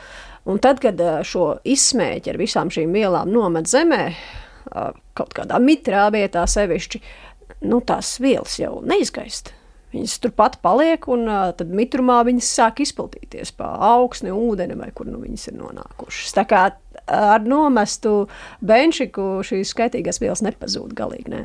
[0.50, 4.04] Un tad, kad šo izsmēķi ar visām šīm vielām nomet zemē,
[5.18, 7.02] kaut kādā mitrā vietā sevišķi,
[7.70, 9.54] nu, tās vielas jau neizgaist.
[9.92, 15.10] Viņas turpat paliek, un uh, tad mitrumā viņas sāk izplatīties pa augsni, ūdeni vai kur
[15.12, 16.36] nu viņas ir nonākušas.
[16.38, 16.64] Tā kā
[17.12, 18.14] ar nomestu
[18.64, 21.32] benčiku šīs skaitīgās vielas nepazūd galīgi.
[21.32, 21.42] Ne.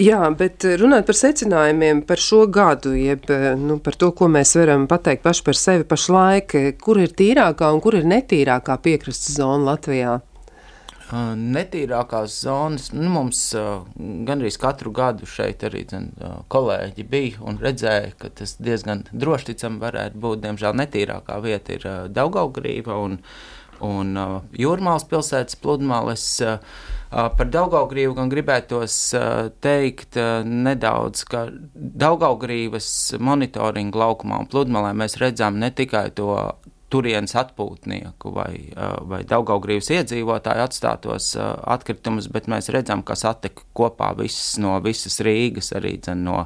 [0.00, 3.28] Jā, bet runājot par secinājumiem par šo gadu, jeb
[3.60, 7.82] nu, par to, ko mēs varam pateikt paši par sevi pašlaik, kur ir tīrākā un
[7.84, 10.18] kur ir netīrākā piekrastes zona Latvijā?
[11.08, 13.40] Netīrākās zonas nu, mums
[14.28, 16.10] gandrīz katru gadu šeit arī dzen,
[16.52, 20.42] kolēģi bija un redzēja, ka tas diezgan droši ticam varētu būt.
[20.44, 23.16] Diemžēl netīrākā vieta ir Daugaugrīva un,
[23.80, 24.12] un
[24.52, 26.28] Jūrmālas pilsētas pludmales.
[27.08, 29.00] Par Daugaugrīvu gan gribētos
[29.64, 31.46] teikt nedaudz, ka
[32.04, 36.34] Daugaugrīvas monitoringa laukumā un pludmalē mēs redzam ne tikai to
[36.92, 38.52] turienes atpūtnieku vai,
[39.08, 45.72] vai Daugaugrības iedzīvotāju atstātos atkritumus, bet mēs redzam, ka satek kopā viss no visas Rīgas,
[45.76, 46.42] arī dzen, no,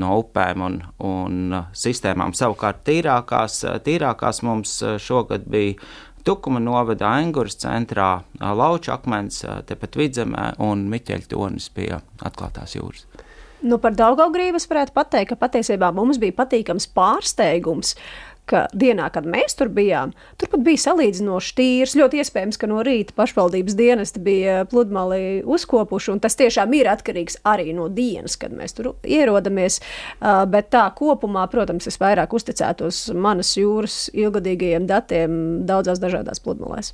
[0.00, 2.36] no upēm un, un sistēmām.
[2.38, 5.78] Savukārt tīrākās, tīrākās mums šogad bija
[6.24, 11.90] Tukuma novada Angūras centrā, Lauča akmens, tepat vidzemē un Miķeļa tonis pie
[12.24, 13.04] atklātās jūras.
[13.64, 17.92] Nu, par Daugaugrības varētu pateikt, ka patiesībā mums bija patīkams pārsteigums.
[17.96, 21.94] Uh, ka dienā, kad mēs tur bijām, tur pat bija salīdzinoši tīrs.
[21.96, 27.40] Ļoti iespējams, ka no rīta pašvaldības dienesti bija pludmali uzkopuši, un tas tiešām ir atkarīgs
[27.48, 29.80] arī no dienas, kad mēs tur ierodamies.
[30.20, 36.92] Bet tā kopumā, protams, es vairāk uzticētos manas jūras ilgadīgajiem datiem daudzās dažādās pludmalēs.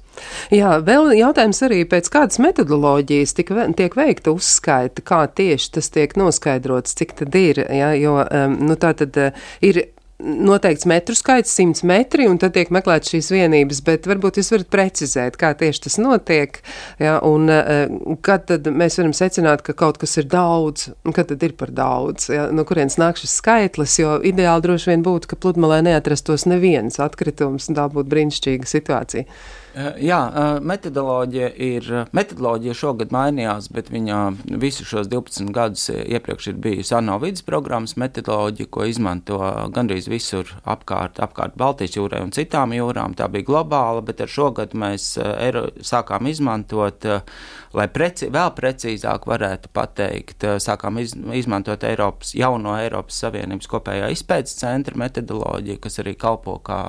[0.54, 6.14] Jā, vēl jautājums arī pēc kādas metodoloģijas tika, tiek veikta uzskaita, kā tieši tas tiek
[6.20, 8.20] noskaidrots, cik tad ir, jā, jo,
[8.60, 9.18] nu tā tad
[9.64, 9.88] ir
[10.20, 14.70] noteikts metru skaits, 100 metri, un tad tiek meklēts šīs vienības, bet varbūt jūs varat
[14.72, 16.60] precizēt, kā tieši tas notiek,
[17.02, 21.30] ja, un uh, kad tad mēs varam secināt, ka kaut kas ir daudz, un kad
[21.32, 25.30] tad ir par daudz, ja, no kurienes nāk šis skaitlis, jo ideāli droši vien būtu,
[25.30, 29.40] ka pludmalē neatrastos neviens atkritums, un tā būtu brīnišķīga situācija.
[29.70, 31.92] Eh, jā, eh, metodoloģija ir.
[31.94, 34.18] Eh, metodoloģija šogad mainījās, bet viņa
[34.58, 39.38] visu šos 12 gadus iepriekš ir bijusi ANO vidas programmas metodoloģija, ko izmanto
[39.70, 43.14] gandrīz visur apkārt, apkārt Baltijas jūrai un citām jūrām.
[43.14, 45.14] Tā bija globāla, bet ar šogad mēs
[45.86, 47.06] sākām izmantot,
[47.76, 54.58] lai preci, vēl precīzāk varētu pateikt, sākām iz, izmantot Eiropas, jauno Eiropas Savienības kopējā izpētes
[54.58, 56.80] centra metodoloģiju, kas arī kalpo kā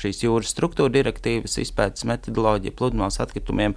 [0.00, 3.76] šīs jūras struktūra direktīvas izpētes metodoloģija pludmales atkritumiem.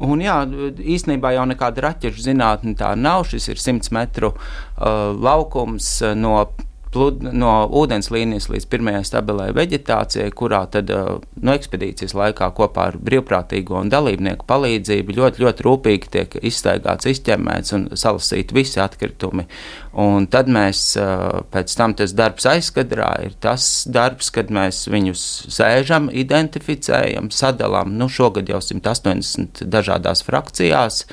[0.00, 0.38] Un jā,
[0.80, 3.26] īstenībā jau nekāda raķešu zinātne tā nav.
[3.28, 6.38] Šis ir 100 metru uh, laukums no
[6.94, 12.88] plud, no ūdens līnijas līdz pirmajai stabilai veģetācijai, kurā tad uh, no ekspedīcijas laikā kopā
[12.90, 19.46] ar brīvprātīgo un dalībnieku palīdzību ļoti, ļoti rūpīgi tiek izstaigāts, izķemmēts un salasīti visi atkritumi.
[20.02, 25.26] Un tad mēs uh, pēc tam tas darbs aizkadrā ir tas darbs, kad mēs viņus
[25.50, 31.04] sēžam, identificējam, sadalām, nu šogad jau 180 dažādās frakcijās.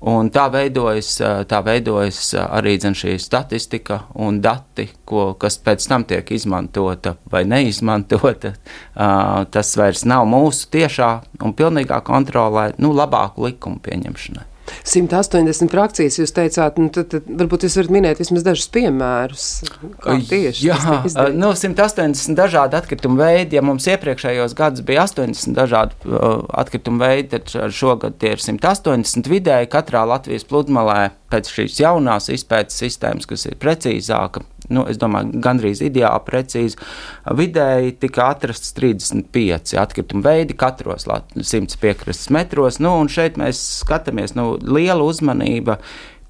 [0.00, 1.16] Un tā veidojas,
[1.50, 8.54] tā veidojas arī šī statistika un dati, ko, kas pēc tam tiek izmantota vai neizmantota.
[8.94, 11.10] Tas vairs nav mūsu tiešā
[11.42, 14.47] un pilnīgā kontrolē, nu, labāku likumu pieņemšanai.
[14.88, 19.46] 180 frakcijas, jūs teicāt, nu, tad, tad varbūt jūs varat minēt vismaz dažus piemērus.
[20.28, 20.78] Tieši Jā,
[21.34, 23.58] nu, 180 dažādi atkritumu veidi.
[23.58, 29.30] Ja mums iepriekšējos gados bija 80 dažādi uh, atkritumu veidi, tad šogad tie ir 180
[29.30, 35.40] vidēji katrā Latvijas pludmalē pēc šīs jaunās izpētes sistēmas, kas ir precīzāka nu, es domāju,
[35.44, 36.78] gandrīz ideāli precīzi.
[37.38, 42.80] Vidēji tika atrasts 35 atkritumu veidi katros 100 piekrastes metros.
[42.82, 45.78] Nu, šeit mēs skatāmies, nu, liela uzmanība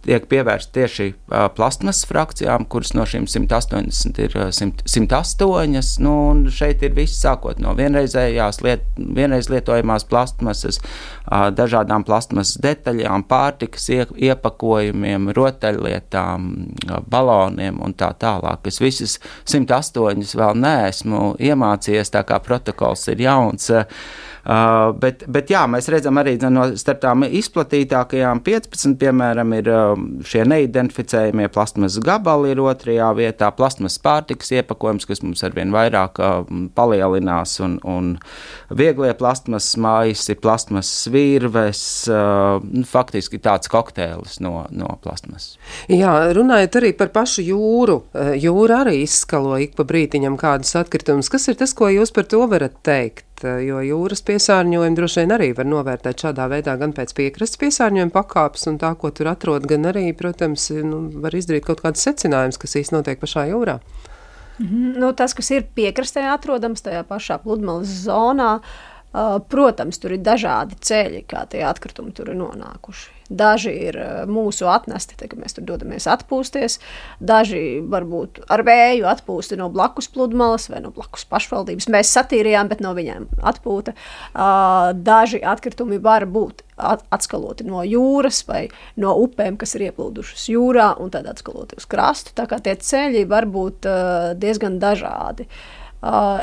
[0.08, 1.08] tiek pievērsta tieši
[1.56, 6.02] plasmasas frakcijām, kuras no šīm 180 ir uh, 100, 108.
[6.04, 6.14] Nu,
[6.52, 10.80] šeit ir viss sākot no vienreizējās, liet, vienreiz lietojamās plasmasas,
[11.28, 16.48] dažādām plasmasas detaļām, pārtikas ie, iepakojumiem, rotaļlietām,
[17.10, 18.70] baloniem un tā tālāk.
[18.70, 23.68] Es visas 108 vēl neesmu iemācījies, tā kā protokols ir jauns.
[23.74, 23.84] Uh,
[24.48, 29.90] bet, bet jā, mēs redzam arī no starp tām izplatītākajām 15, piemēram, ir uh,
[30.24, 36.48] šie neidentificējamie plasmasas gabali ir otrajā vietā, plasmasas pārtikas iepakojums, kas mums arvien vairāk uh,
[36.78, 38.14] palielinās, un, un
[38.72, 42.56] vieglie plasmasas maisi, plasmasas virves, uh,
[42.88, 45.58] faktiski tāds kokteilis no, no plasmasas.
[45.92, 51.28] Jā, runājot arī par pašu jūru, uh, jūra arī izskalo ik pa brītiņam kādus atkritumus.
[51.28, 53.27] Kas ir tas, ko jūs par to varat teikt?
[53.38, 58.12] Novērtēt, jo jūras piesārņojumu droši vien arī var novērtēt šādā veidā gan pēc piekrastes piesārņojuma
[58.12, 62.58] pakāpes un tā, ko tur atrod, gan arī, protams, nu, var izdarīt kaut kādas secinājumus,
[62.58, 63.78] kas īsti notiek pašā jūrā.
[64.58, 64.98] Mhm.
[64.98, 70.74] Nu, tas, kas ir piekrastē atrodams tajā pašā pludmales zonā, uh, protams, tur ir dažādi
[70.80, 73.17] ceļi, kā tie atkritumi tur ir nonākuši.
[73.28, 73.98] Daži ir
[74.30, 76.78] mūsu atnesti, te, kad mēs tur dodamies atpūsties.
[77.20, 81.90] Daži varbūt ar vēju atpūsti no blakus pludmales vai no blakus pašvaldības.
[81.92, 83.92] Mēs satīrījām, bet no viņiem atpūta.
[84.96, 91.12] Daži atkritumi var būt atskaloti no jūras vai no upēm, kas ir ieplūdušas jūrā, un
[91.12, 92.32] tad atskaloti uz krastu.
[92.38, 93.88] Tā kā tie ceļi var būt
[94.40, 95.48] diezgan dažādi.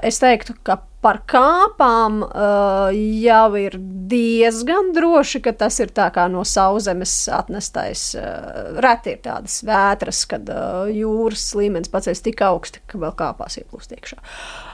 [0.06, 2.90] Es teiktu, ka par kāpām uh,
[3.22, 3.76] jau ir
[4.10, 5.92] diezgan droši, ka tas ir
[6.34, 8.08] no sauszemes atnestais.
[8.18, 13.60] Uh, reti ir tādas vētras, kad uh, jūras līmenis paceļas tik augsti, ka vēl kāpās
[13.62, 14.18] ieplūst iekšā.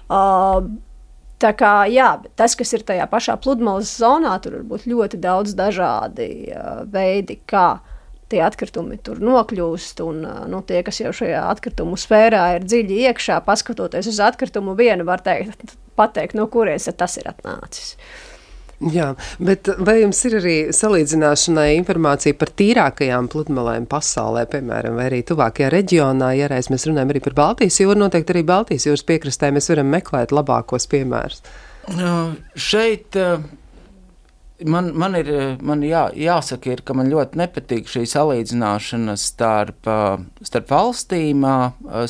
[0.08, 0.72] Uh,
[1.42, 5.56] Tā kā, jā, tas, kas ir tajā pašā pludmales zonā, tur var būt ļoti daudz
[5.58, 7.80] dažādi uh, veidi, kā
[8.32, 10.02] tie atkritumi tur nokļūst.
[10.08, 15.06] Un, nu, tie, kas jau šajā atkritumu sfērā ir dziļi iekšā, paskatoties uz atkritumu vienu,
[15.08, 17.96] var teikt, pateikt, no kurienes tas ir atnācis.
[18.90, 25.20] Jā, bet vai jums ir arī salīdzināšanai informācija par tīrākajām pludmalēm pasaulē, piemēram, vai arī
[25.28, 26.32] tuvākajā reģionā?
[26.40, 29.92] Ja reiz mēs runājam arī par Baltijas jūru, noteikti arī Baltijas jūras piekrastē mēs varam
[29.94, 31.44] meklēt labākos piemērus.
[31.92, 33.46] Uh, šeit uh,
[34.66, 35.30] man, man ir
[35.66, 39.90] man jā, jāsaka, ir, ka man ļoti nepatīk šī salīdzināšana starp,
[40.48, 41.46] starp valstīm.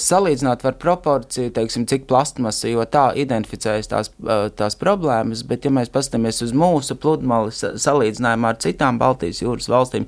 [0.02, 4.12] Salīdzināt var proporciju, teiksim, cik plastmasa, jo tā identificējas tās,
[4.58, 10.08] tās problēmas, bet ja mēs paskatāmies uz mūsu pludmali salīdzinājumā ar citām Baltijas jūras valstīm,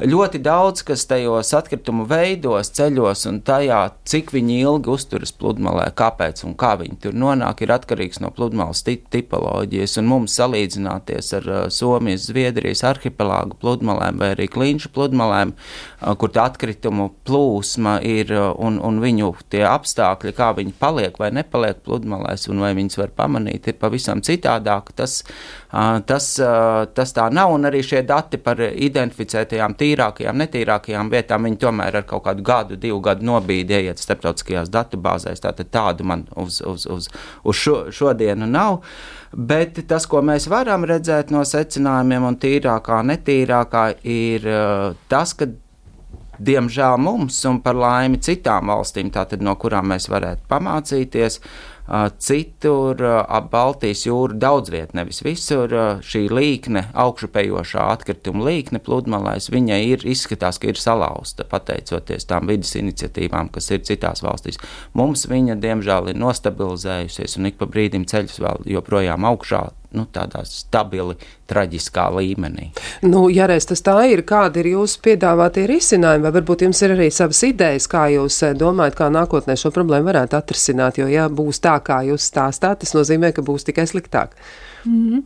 [0.00, 6.42] ļoti daudz kas tajos atkritumu veidos, ceļos un tajā, cik viņi ilgi uzturas pludmalē, kāpēc
[6.46, 9.98] un kā viņi tur nonāk, ir atkarīgs no pludmales tipoloģijas.
[10.00, 16.32] Un mums salīdzināties ar uh, Somijas, Zviedrijas arhipelāgu pludmalēm vai arī klinšu pludmalēm, uh, kur
[16.32, 21.82] tā atkritumu plūsma ir uh, un, un viņu tie apstākļi, kā viņi paliek vai nepaliek
[21.84, 24.94] pludmalēs un vai viņas var pamanīt, ir pavisam citādāk.
[24.96, 25.20] Tas,
[26.06, 26.26] tas,
[26.96, 32.00] tas tā nav un arī šie dati par identificētajām tīrām tīrākajām, netīrākajām vietām viņi tomēr
[32.00, 35.42] ar kaut kādu gadu, divu gadu nobīdi ieiet starptautiskajās datubāzēs.
[35.42, 37.08] Tātad tādu man uz, uz, uz,
[37.44, 38.80] uz šo, šodienu nav.
[39.32, 45.50] Bet tas, ko mēs varam redzēt no secinājumiem, un tīrākā, netīrākā, ir uh, tas, ka
[46.40, 51.40] diemžēl mums un par laimi citām valstīm, tātad no kurām mēs varētu pamācīties,
[51.90, 55.72] Citur ap Baltijas jūru daudz viet, nevis visur
[56.06, 62.76] šī līkne, augšupējošā atkrituma līkne pludmalēs, viņai ir izskatās, ka ir salauzta pateicoties tām vidas
[62.78, 64.60] iniciatīvām, kas ir citās valstīs.
[64.94, 70.42] Mums viņa, diemžēl, ir nostabilizējusies un ik pa brīdim ceļus vēl joprojām augšā nu, tādā
[70.48, 71.16] stabili,
[71.50, 72.70] traģiskā līmenī.
[73.02, 76.94] Nu, ja reiz tas tā ir, kādi ir jūsu piedāvātie risinājumi, vai varbūt jums ir
[76.94, 81.28] arī savas idejas, kā jūs eh, domājat, kā nākotnē šo problēmu varētu atrisināt, jo, ja
[81.28, 84.36] būs tā, kā jūs stāstāt, tas nozīmē, ka būs tikai sliktāk.
[84.84, 85.22] Mm -hmm.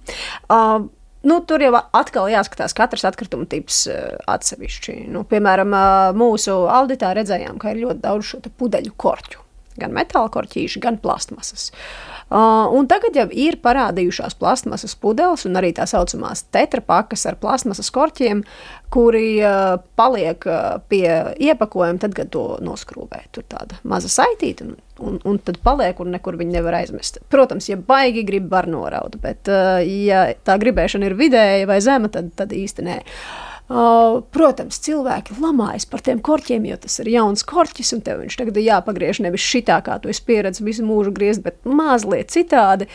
[0.50, 0.90] uh,
[1.24, 3.88] Nu, tur jau atkal jāskatās katrs atkrituma tips
[4.28, 5.06] atsevišķi.
[5.08, 5.72] Nu, piemēram,
[6.20, 9.43] mūsu auditā redzējām, ka ir ļoti daudz šo pudeļu korķu.
[9.80, 11.70] Gan metāla korķīši, gan plastmasas.
[12.32, 18.40] Uh, tagad jau ir parādījušās plasmasas pudeles un arī tā saucamās tetrapakas ar plasmasas korķiem,
[18.94, 21.04] kuri uh, paliek uh, pie
[21.42, 23.26] iepakojuma tad, kad to noskrūvē.
[23.34, 27.20] Tur tāda maza saitīta, un, un, un tad paliek, un nekur viņi nevar aizmest.
[27.34, 32.12] Protams, ja baigi grib, var noraut, bet uh, ja tā gribēšana ir vidēja vai zema,
[32.14, 33.02] tad, tad īsti nē.
[33.04, 38.36] Uh, protams, cilvēki lamājas par tiem korķiem, jo tas ir jauns korķis, un tev viņš
[38.36, 42.90] tagad ir jāpagriež nevis šitā, kā tu esi pieredzējis visu mūžu griezt, bet mazliet citādi.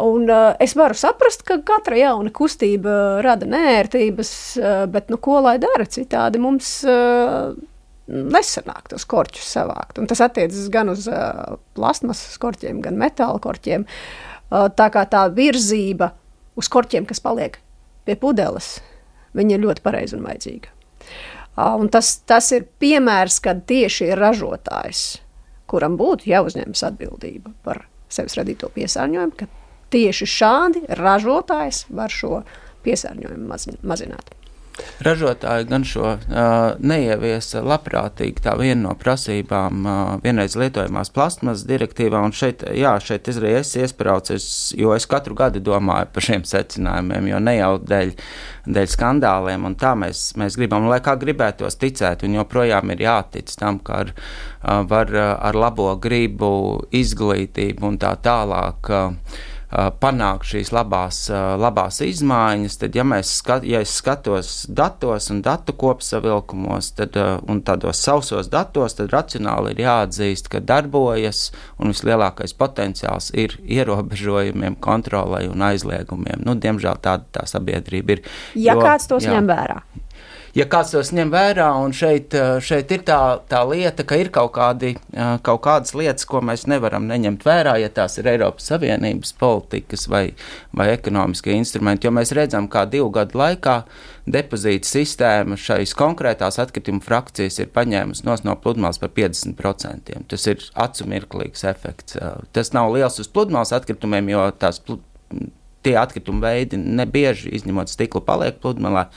[0.00, 5.40] Un, uh, es varu saprast, ka katra jauna kustība rada nērtības, uh, bet nu, ko
[5.44, 7.54] lai dara citādi mums uh,
[8.10, 9.98] nesanāk tos korķus savākt.
[10.02, 13.86] Un tas attiecas gan uz uh, plasmasas korķiem, gan metāla korķiem.
[14.50, 16.12] Uh, tā kā tā virzība
[16.58, 17.58] uz korķiem, kas paliek
[18.06, 18.78] pie pudeles,
[19.36, 20.76] viņa ir ļoti pareiza un vajadzīga.
[21.60, 25.04] Un tas, tas ir piemērs, kad tieši ir ražotājs,
[25.70, 29.48] kuram būtu jāuzņemas atbildība par sevis radīto piesārņojumu, ka
[29.92, 32.42] tieši šādi ražotājs var šo
[32.86, 33.50] piesārņojumu
[33.82, 34.34] mazināt.
[35.04, 36.40] Ražotāji gan šo uh,
[36.78, 38.42] neieviesa labprātīgi.
[38.44, 43.54] Tā viena no prasībām uh, vienreiz lietojamās plasmasas direktīvā, un šeit, jā, šeit es arī
[43.60, 48.12] esmu iespraucis, jo es katru gadu domāju par šiem secinājumiem, jo ne jau dēļ,
[48.76, 53.52] dēļ skandāliem, un tā mēs, mēs gribam, lai kā gribētos ticēt, un joprojām ir jātic
[53.60, 56.52] tam, ka ar, uh, var uh, ar labo gribu,
[56.92, 58.92] izglītību un tā tālāk.
[58.92, 65.74] Uh, panākt šīs labās, labās izmaiņas, tad, ja, skat, ja es skatos datos un datu
[65.78, 73.30] kopsavilkumos, tad, un tādos sausos datos, tad racionāli ir jāatzīst, ka darbojas un vislielākais potenciāls
[73.38, 76.42] ir ierobežojumiem, kontrolai un aizliegumiem.
[76.42, 78.24] Nu, diemžēl tāda tā sabiedrība ir.
[78.58, 79.82] Ja jo, kāds tos jā, ņem vērā
[80.56, 84.30] ja kāds tos ņem vērā, un šeit, eh, šeit ir tā, tā lieta, ka ir
[84.34, 88.70] kaut, kādi, eh, kaut kādas lietas, ko mēs nevaram neņemt vērā, ja tās ir Eiropas
[88.70, 90.34] Savienības politikas vai,
[90.74, 93.84] vai ekonomiskie instrumenti, jo mēs redzam, kā divu gadu laikā
[94.26, 100.26] depozīta sistēma šais konkrētās atkrituma frakcijas ir paņēmusi no pludmales par 50%.
[100.28, 102.16] Tas ir acumirklīgs efekts.
[102.16, 104.80] Eh, tas nav liels uz pludmales atkritumiem, jo tās
[105.82, 109.08] tie atkrituma veidi nebieži, izņemot stiklu, paliek pludmalē.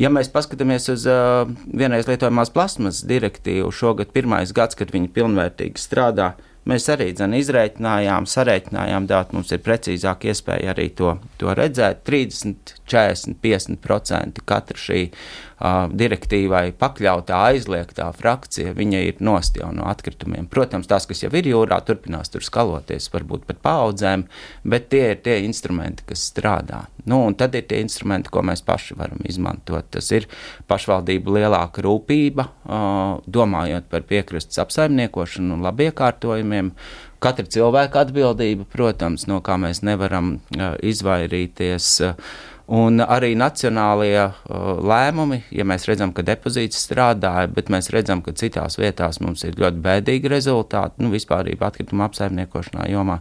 [0.00, 5.78] Ja mēs paskatāmies uz uh, vienreiz lietojamās plasmas direktīvu, šogad pirmais gads, kad viņi pilnvērtīgi
[5.78, 6.32] strādā,
[6.66, 9.38] mēs arī dzen, izreikinājām, sareiķinājām datu.
[9.38, 12.02] Mums ir precīzāk iespēja arī to, to redzēt.
[12.08, 15.04] 30, 40, 50% katra šī
[15.60, 20.48] direktīvai pakļautā aizliegtā frakcija, viņa ir nost jau no atkritumiem.
[20.50, 24.26] Protams, tās, kas jau ir jūrā, turpinās tur skaloties, varbūt pat paudzēm,
[24.66, 26.84] bet tie ir tie instrumenti, kas strādā.
[27.06, 29.90] Nu, un tad ir tie instrumenti, ko mēs paši varam izmantot.
[29.94, 30.26] Tas ir
[30.70, 32.48] pašvaldību lielāka rūpība,
[33.26, 36.72] domājot par piekrastes apsaimniekošanu un labiekārtojumiem.
[37.24, 40.34] Katra cilvēka atbildība, protams, no kā mēs nevaram
[40.84, 41.92] izvairīties.
[42.04, 42.34] Uh,
[42.72, 44.32] Un arī nacionālie uh,
[44.80, 49.58] lēmumi, ja mēs redzam, ka depozīts strādāja, bet mēs redzam, ka citās vietās mums ir
[49.60, 53.18] ļoti bēdīgi rezultāti, nu, vispār atkrituma apsaimniekošanā jomā,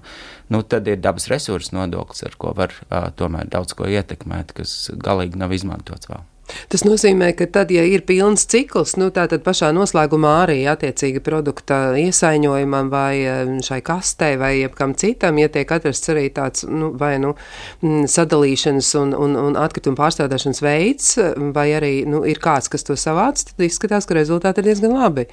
[0.47, 4.93] nu, tad ir dabas resursu nodoklis, ar ko var uh, tomēr daudz ko ietekmēt, kas
[4.95, 6.23] galīgi nav izmantots vēl.
[6.71, 11.93] Tas nozīmē, ka tad, ja ir pilns cikls, nu, tad pašā noslēgumā arī attiecīgi produkta
[11.99, 17.15] iesaiņojumam vai eh, šai kastei vai jebkam citam, ja tiek atrasts arī tāds, nu, vai,
[17.23, 17.33] nu,
[17.81, 21.13] mm, sadalīšanas un, un, un atkrituma pārstrādāšanas veids,
[21.55, 25.29] vai arī, nu, ir kāds, kas to savāc, tad izskatās, ka rezultāti ir diezgan labi.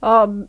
[0.00, 0.42] Um.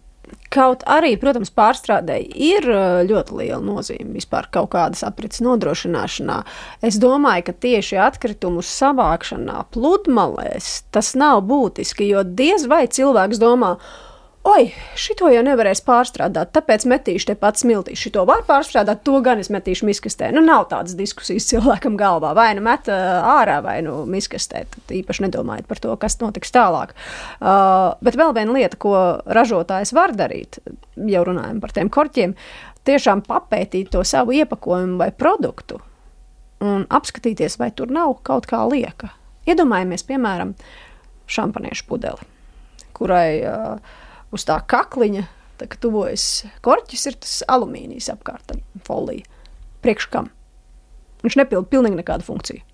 [0.52, 6.42] Kaut arī, protams, pārstrādēji ir uh, ļoti liela nozīme vispār kaut kādas aprits nodrošināšanā.
[6.86, 13.78] Es domāju, ka tieši atkritumu savākšanā pludmalēs tas nav būtiski, jo diez vai cilvēks domā,
[13.80, 14.11] ka
[14.42, 18.00] Oi, šito jau nevarēs pārstrādāt, tāpēc metīšu te pats smiltīs.
[18.02, 20.32] Šito var pārstrādāt, to gan es metīšu miskastē.
[20.34, 22.32] Nu, nav tādas diskusijas cilvēkam galvā.
[22.34, 24.64] Vai nu met ārā, vai nu miskastē.
[24.74, 26.96] Tad īpaši nedomājiet par to, kas notiks tālāk.
[27.38, 28.96] Uh, bet vēl viena lieta, ko
[29.30, 30.58] ražotājs var darīt,
[30.98, 32.34] jau runājam par tiem korķiem,
[32.90, 35.84] tiešām papētīt to savu iepakojumu vai produktu
[36.66, 39.14] un apskatīties, vai tur nav kaut kā lieka.
[39.46, 40.58] Iedomājamies, piemēram,
[41.30, 42.32] šampaniešu pudeli,
[42.98, 44.00] kurai uh,
[44.36, 45.28] uz tā kakliņa,
[45.60, 46.28] tā, kad tuvojas
[46.66, 48.56] korķis, ir tas alumīnijas apkārt,
[48.88, 49.28] folija.
[49.82, 50.30] Priekš kam?
[51.26, 52.66] Viņš nepilda pilnīgi nekādu funkciju.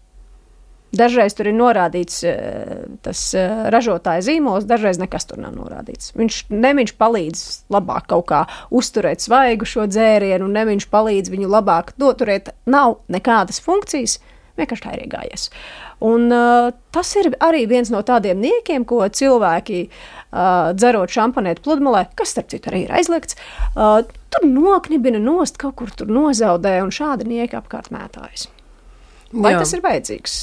[0.95, 6.13] Dažreiz tur ir norādīts eh, tas eh, ražotāja zīmols, dažreiz nekas tur nav norādīts.
[6.15, 7.41] Viņš ne viņš palīdz
[7.75, 12.53] labāk kaut kā uzturēt svaigu šo dzērienu, ne viņš palīdz viņu labāk noturēt.
[12.71, 14.21] Nav nekādas funkcijas,
[14.57, 15.47] vienkārši tā ir iegājies.
[16.07, 22.07] Un, uh, tas ir arī viens no tādiem niekiem, ko cilvēki uh, dzerot šampanētu pludmalē,
[22.17, 23.39] kas starp citu arī ir aizliegts,
[23.75, 24.01] uh,
[24.33, 28.49] tur noknibina nost, kaut kur tur nozaudē un šādi nieki apkārt mētājas.
[29.33, 29.63] Vai Jā.
[29.63, 30.37] tas ir vajadzīgs?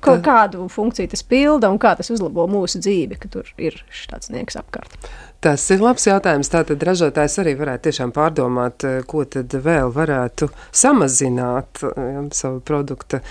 [0.00, 4.32] Ko, kādu funkciju tas pilda un kā tas uzlabo mūsu dzīvi, ka tur ir šāds
[4.32, 4.96] nieks apkārt?
[5.40, 6.50] Tas ir labs jautājums.
[6.52, 13.22] Tātad ražotājs arī varētu tiešām pārdomāt, eh, ko tad vēl varētu samazināt ja, savu produktu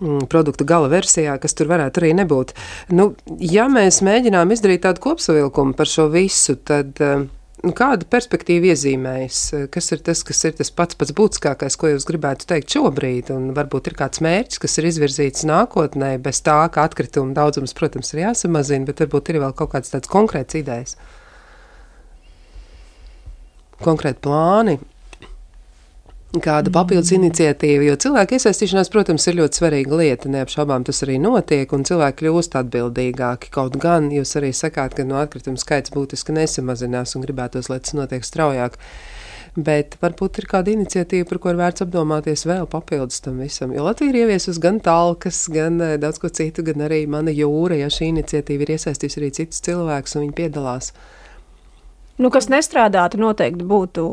[0.00, 2.54] mm, produkta gala versijā, kas tur varētu arī nebūt.
[2.96, 3.12] Nu,
[3.44, 7.28] ja mēs mēģinām izdarīt tādu kopsavilkumu par šo visu, tad uh,
[7.60, 9.40] Nu, kāda perspektīva iezīmējas?
[9.72, 13.28] Kas ir tas, kas ir tas pats pats būtiskākais, ko jūs gribētu teikt šobrīd?
[13.34, 18.14] Un varbūt ir kāds mērķis, kas ir izvirzīts nākotnē, bez tā, ka atkrituma daudzums, protams,
[18.14, 20.96] ir jāsamazina, bet varbūt ir vēl kaut kāds tāds konkrēts idejas.
[23.80, 24.74] Konkrēti plāni,
[26.38, 30.30] kāda papildus iniciatīva, jo cilvēku iesaistīšanās, protams, ir ļoti svarīga lieta.
[30.30, 33.50] Neapšaubām tas arī notiek, un cilvēki kļūst atbildīgāki.
[33.54, 37.96] Kaut gan jūs arī sakāt, ka no atkrituma skaits būtiski nesamazinās un gribētos, lai tas
[37.98, 38.78] notiek straujāk.
[39.58, 43.72] Bet varbūt ir kāda iniciatīva, par ko ir vērts apdomāties vēl papildus tam visam.
[43.74, 47.80] Jo Latvija ir ieviesusi gan talkas, gan eh, daudz ko citu, gan arī mana jūra,
[47.80, 50.92] ja šī iniciatīva ir iesaistījusi arī citus cilvēkus un viņi piedalās.
[52.20, 54.04] Nu, kas nestrādātu, noteikti būtu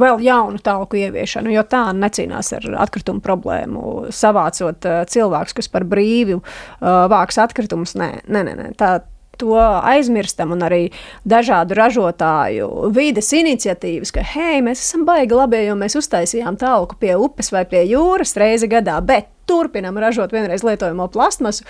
[0.00, 4.10] vēl jaunu talku ieviešana, jo tā necīnās ar atkritumu problēmu.
[4.10, 8.96] Savācot uh, cilvēkus, kas par brīvu uh, vāks atkritumus, nē, nē, nē, tā
[9.38, 10.80] to aizmirstam, un arī
[11.28, 17.14] dažādu ražotāju vides iniciatīvas, ka, hei, mēs esam baigi labi, jo mēs uztaisījām tālku pie
[17.18, 21.66] upes vai pie jūras reizi gadā, bet turpinām ražot vienreiz lietojamo plastmasu,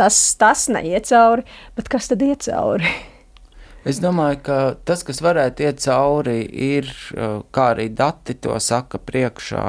[0.00, 1.46] tas, tas neiet cauri.
[1.78, 2.92] Bet kas tad iet cauri?
[3.86, 4.54] Es domāju, ka
[4.84, 6.88] tas, kas varētu iet cauri, ir,
[7.54, 9.62] kā arī dati to saka priekšā,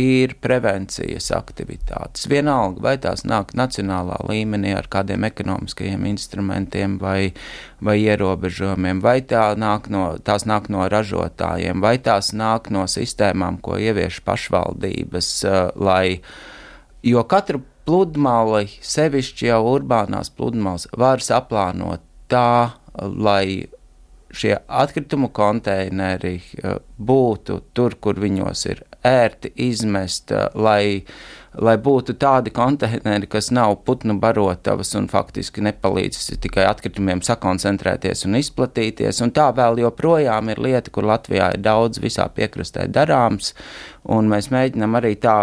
[0.00, 2.24] ir prevencijas aktivitātes.
[2.32, 7.34] Vienalga, vai tās nāk nacionālā līmenī ar kādiem ekonomiskajiem instrumentiem vai,
[7.84, 13.60] vai ierobežojumiem, vai tā nāk no, tās nāk no ražotājiem, vai tās nāk no sistēmām,
[13.60, 15.28] ko ievieš pašvaldības,
[15.76, 16.18] lai,
[17.04, 22.02] jo katru pludmali, sevišķi jau urbānās pludmales, var saplānot
[22.32, 23.66] tā, lai
[24.34, 31.04] šie atkritumu konteineri eh, būtu tur, kur viņos ir ērti izmest, eh, lai,
[31.54, 38.40] lai būtu tādi konteineri, kas nav putnu barotavas un faktiski nepalīdz tikai atkritumiem sakoncentrēties un
[38.40, 39.22] izplatīties.
[39.24, 43.54] Un tā vēl joprojām ir lieta, kur Latvijā ir daudz visā piekrastē darāms,
[44.04, 45.38] un mēs mēģinam arī tā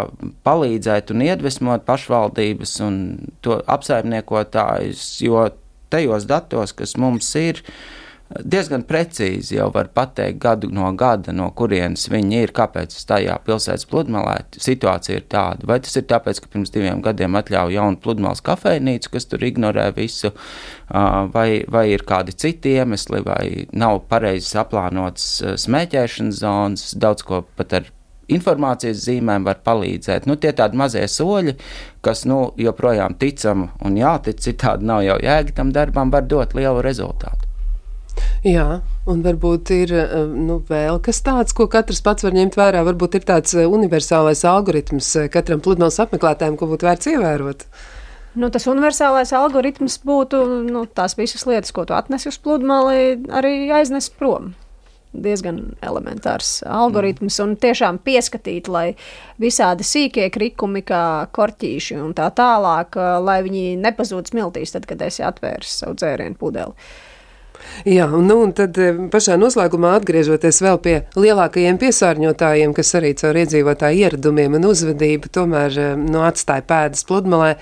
[0.46, 3.02] palīdzēt un iedvesmot pašvaldības un
[3.42, 5.48] to apsaimniekotājus, jo
[5.92, 7.62] tajos datos, kas mums ir,
[8.32, 13.88] diezgan precīzi jau var pateikt gadu no gada, no kurienes viņi ir, kāpēc tajā pilsētas
[13.92, 15.68] pludmalē situācija ir tāda.
[15.68, 19.90] Vai tas ir tāpēc, ka pirms diviem gadiem atļauja jaunu pludmales kafejnīcu, kas tur ignorē
[19.98, 20.32] visu,
[21.36, 27.82] vai, vai ir kādi citi iemesli, vai nav pareizi saplānotas smēķēšanas zonas, daudz ko pat
[27.82, 27.92] ar
[28.36, 30.28] informācijas zīmēm var palīdzēt.
[30.30, 31.58] Nu, tie tādi mazie soļi,
[32.06, 36.84] kas nu, joprojām ticam un jātic, citādi nav jau jēga tam darbam, var dot lielu
[36.86, 37.52] rezultātu.
[38.42, 42.82] Jā, un varbūt ir eh, nu, vēl kas tāds, ko katrs pats var ņemt vērā.
[42.88, 47.68] Varbūt ir tāds eh, universālais algoritms eh, katram pludmales apmeklētājam, ko būtu vērts ievērot.
[48.42, 53.56] Nu, tas universālais algoritms būtu nu, tās visas lietas, ko tu atnesi uz pludmali, arī
[53.76, 54.54] aiznes prom
[55.14, 58.96] diezgan elementārs algoritms un tiešām pieskatīt, lai
[59.42, 65.26] visādi sīkie krikumi, kā korķīši un tā tālāk, lai viņi nepazūd smiltīs, tad, kad esi
[65.28, 66.76] atvēris savu dzērienu pudeli.
[67.86, 73.38] Jā, nu, un tad eh, pašā noslēgumā atgriežoties vēl pie lielākajiem piesārņotājiem, kas arī caur
[73.42, 77.56] iedzīvotāju ieradumiem un uzvedību tomēr eh, nu, atstāja pēdas pludmalē.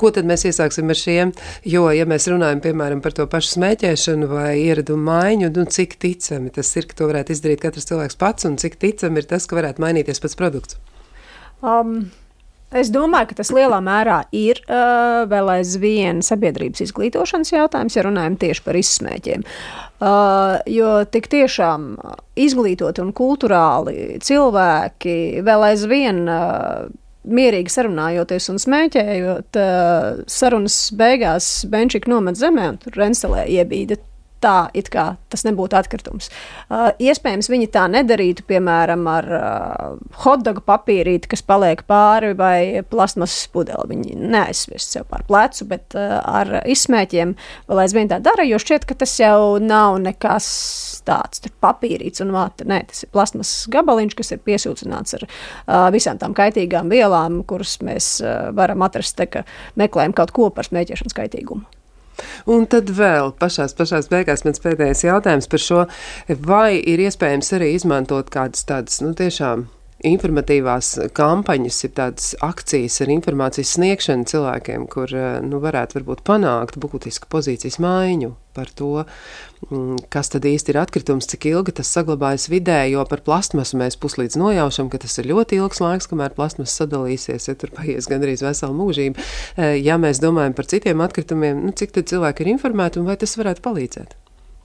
[0.00, 1.30] Ko tad mēs iesāksim ar šiem?
[1.70, 6.50] Jo, ja mēs runājam piemēram par to pašu smēķēšanu vai ieradumu maiņu, nu cik ticami
[6.54, 9.60] tas ir, ka to varētu izdarīt katrs cilvēks pats, un cik ticami ir tas, ka
[9.60, 10.82] varētu mainīties pats produkts?
[11.62, 12.10] Um.
[12.74, 18.34] Es domāju, ka tas lielā mērā ir uh, vēl aizvien sabiedrības izglītošanas jautājums, ja runājam
[18.40, 19.44] tieši par izsmēķiem.
[20.02, 21.92] Uh, jo tik tiešām
[22.34, 25.16] izglītoti un kultūrāli cilvēki
[25.46, 26.24] vēl aizvien.
[26.26, 26.90] Uh,
[27.24, 29.60] mierīgi sarunājoties un smēķējot,
[30.30, 33.98] sarunas beigās Benčika nomet zemē un Renselē iebīda
[34.44, 36.30] tā, it kā tas nebūtu atkritums.
[36.68, 43.48] Uh, iespējams, viņi tā nedarītu, piemēram, ar uh, hotdogu papīrīti, kas paliek pāri vai plasmasas
[43.52, 43.90] pudeli.
[43.94, 47.34] Viņi neaizsviest sev pār plecu, bet uh, ar izsmēķiem
[47.70, 50.48] vēl aizvien tā dara, jo šķiet, ka tas jau nav nekas
[51.06, 52.66] tāds papīrīts un vāta.
[52.68, 57.78] Nē, tas ir plasmasas gabaliņš, kas ir piesūcināts ar uh, visām tām kaitīgām vielām, kuras
[57.84, 59.46] mēs uh, varam atrast, te, ka
[59.80, 61.66] meklējam kaut ko par smēķēšanas kaitīgumu.
[62.50, 65.86] Un tad vēl pašās, pašās beigās mans pēdējais jautājums par šo,
[66.48, 69.68] vai ir iespējams arī izmantot kādas tādas, nu, tiešām
[70.04, 76.78] informatīvās kampaņas, ir tādas akcijas ar informācijas sniegšanu cilvēkiem, kur eh, nu, varētu varbūt panākt
[76.80, 79.02] būtisku pozīcijas maiņu par to,
[79.68, 83.98] mm, kas tad īsti ir atkritums, cik ilgi tas saglabājas vidē, jo par plastmasu mēs
[84.00, 88.44] puslīdz nojaušam, ka tas ir ļoti ilgs laiks, kamēr plastmas sadalīsies, ja tur paies gandrīz
[88.46, 89.24] vesela mūžība.
[89.56, 93.18] Eh, ja mēs domājam par citiem atkritumiem, nu, cik tad cilvēki ir informēti un vai
[93.20, 94.14] tas varētu palīdzēt?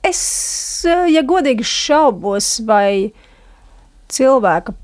[0.06, 0.22] Es,
[0.86, 3.12] eh, ja godīgi šaubos, vai
[4.10, 4.76] cilvēka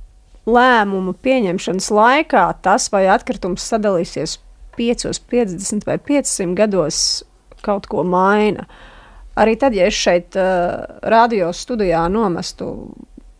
[0.46, 4.38] lēmumu pieņemšanas laikā tas, vai atkritums sadalīsies
[4.78, 7.00] 5, 50 vai 500 gados,
[7.66, 8.68] kaut ko maina.
[9.39, 12.70] Arī tad, ja es šeit uh, radio studijā nomestu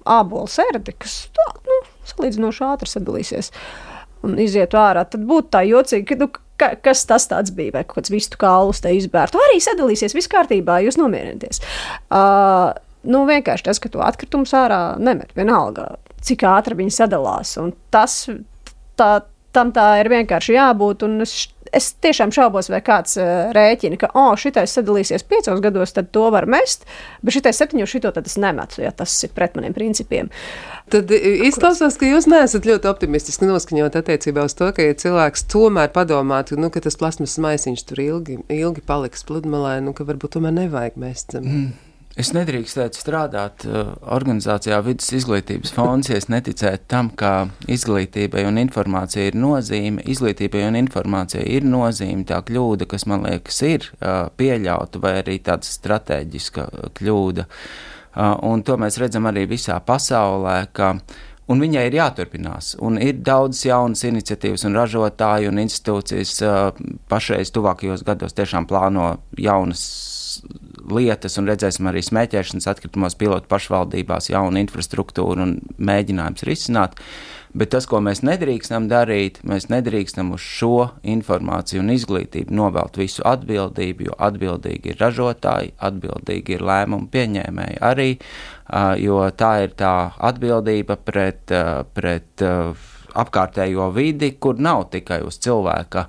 [0.06, 1.78] ābolu sērdi, kas tā, nu,
[2.12, 3.51] salīdzinoši ātri sadalīsies
[4.26, 6.30] un izietu ārā, tad būtu tā jocīgi, ka, nu,
[6.60, 9.39] ka, kas tas bija, vai kaut kāds vistu kālus te izbērtu.
[9.49, 11.62] Arī sadalīsies, viss kārtībā, jūs nomierinieties.
[12.10, 12.74] Uh,
[13.08, 15.93] nu, vienkārši tas, ka to atkritumu ārā nemet, vienalga
[16.26, 17.55] cik ātri viņi sadalās.
[17.61, 18.23] Un tas,
[18.99, 19.09] tā,
[19.55, 21.05] tam tā ir vienkārši jābūt.
[21.23, 21.36] Es,
[21.76, 26.28] es tiešām šaubos, vai kāds uh, rēķina, ka, oh, šitais sadalīsies piecos gados, tad to
[26.34, 26.86] var mest,
[27.21, 30.30] bet šitais septiņos šito tad es nemetu, ja tas ir pret maniem principiem.
[30.93, 35.91] Tad izklausās, ka jūs neesat ļoti optimistiski noskaņot attiecībā uz to, ka, ja cilvēks tomēr
[35.95, 40.55] padomātu, nu, ka tas plasmas maisiņš tur ilgi, ilgi paliks pludmalē, nu, ka varbūt tomēr
[40.63, 41.38] nevajag mest.
[41.41, 41.73] Mm.
[42.16, 48.61] Es nedrīkstētu strādāt uh, organizācijā Vidus izglītības fonds, ja es neticētu tam, ka izglītībai un
[48.61, 50.05] informācijai ir nozīme.
[50.13, 52.24] Izglītībai un informācijai ir nozīme.
[52.30, 57.49] Tā kļūda, kas man liekas, ir uh, pieļauta, vai arī tāda strateģiska kļūda.
[58.16, 60.95] Uh, un to mēs redzam arī visā pasaulē, ka
[61.51, 62.78] un viņai ir jāturpinās.
[62.80, 66.39] Un ir daudz jaunas iniciatīvas, un ražotāji un institūcijas
[67.11, 69.84] pašreiz tuvākajos gados tiešām plāno jaunas
[70.92, 77.00] lietas, un redzēsim arī smēķēšanas atkritumos pilotu pašvaldībās jaunu infrastruktūru un mēģinājums risināt.
[77.56, 83.24] Bet tas, ko mēs nedrīkstam darīt, mēs nedrīkstam uz šo informāciju un izglītību novelt visu
[83.24, 88.10] atbildību, jo atbildīgi ir ražotāji, atbildīgi ir lēmumu pieņēmēji arī,
[89.00, 91.56] jo tā ir tā atbildība pret,
[91.96, 92.46] pret
[93.16, 96.05] apkārtējo vidi, kur nav tikai uz cilvēka,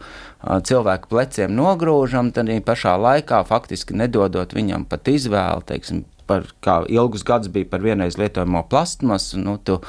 [0.67, 7.23] cilvēka pleciem nogrūžam, tad pašā laikā faktiski nedodot viņam pat izvēli, teiksim, par kā ilgus
[7.27, 9.41] gadus bija par vienreiz lietojamo plastmasu.
[9.43, 9.81] Nu, tu,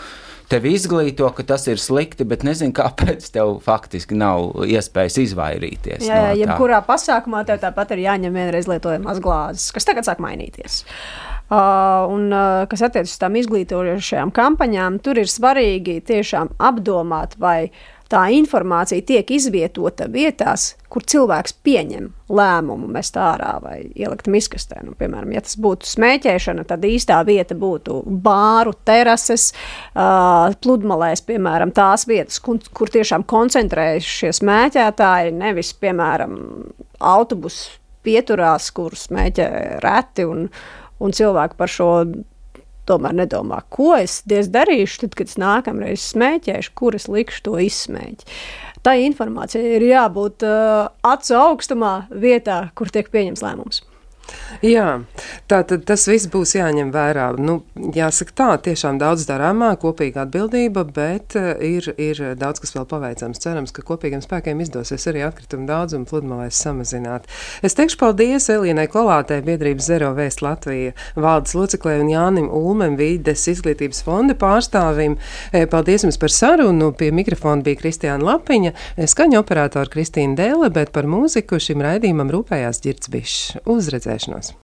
[0.48, 6.06] Tevi izglīto, ka tas ir slikti, bet nezinu, kāpēc tev faktiski nav iespējas izvairīties.
[6.08, 10.86] Jā, no jebkurā pasākumā tev tāpat ir jāņem vienreiz lietojamās glāzes, kas tagad sāk mainīties.
[10.86, 17.70] Uh, un, uh, kas attiecas uz tām izglītojošajām kampaņām, tur ir svarīgi tiešām apdomāt, vai
[18.12, 24.80] tā informācija tiek izvietota vietās, kur cilvēks pieņem lēmumu mest ārā vai ielikt miskastē.
[24.86, 31.74] Nu, piemēram, ja tas būtu smēķēšana, tad īstā vieta būtu bāru, terases, uh, pludmalēs, piemēram,
[31.76, 36.40] tās vietas, kur, kur tiešām koncentrējas šie smēķētāji, nevis, piemēram,
[37.04, 37.78] autobusu
[38.08, 39.48] pieturās, kur smēķē
[39.84, 40.48] reti un,
[41.04, 41.92] un cilvēki par šo
[42.88, 48.30] tomēr nedomā, ko es darīšu, tad, kad es nākamreiz smēķēšu, kur es likšu to izsmēķi.
[48.86, 53.84] Tā informācija ir jābūt uh, acu augstumā, vietā, kur tiek pieņems lēmums.
[54.66, 55.04] Jā,
[55.46, 57.28] tā tad tas viss būs jāņem vērā.
[57.38, 57.60] Nu,
[57.94, 63.42] jāsaka tā, tiešām daudz darāmā, kopīga atbildība, bet eh, ir, ir daudz, kas vēl paveicams.
[63.44, 67.28] Cerams, ka kopīgiem spēkiem izdosies arī atkritumu daudzumu pludmalēs samazināt.
[67.62, 73.46] Es teikšu paldies Elīnai Kolātei, biedrības Zero Vēst Latvija valdes loceklē un Jānim Ulmem, vīdes
[73.54, 75.20] izglītības fonda pārstāvim.
[75.52, 76.90] Eh, paldies jums par sarunu.
[76.98, 78.74] Pie mikrofona bija Kristiāna Lapiņa,
[79.06, 83.58] skaņa operātora Kristīna Dēle, bet par mūziku šim raidījumam rūpējās Girts Bišs.
[84.18, 84.54] professionals.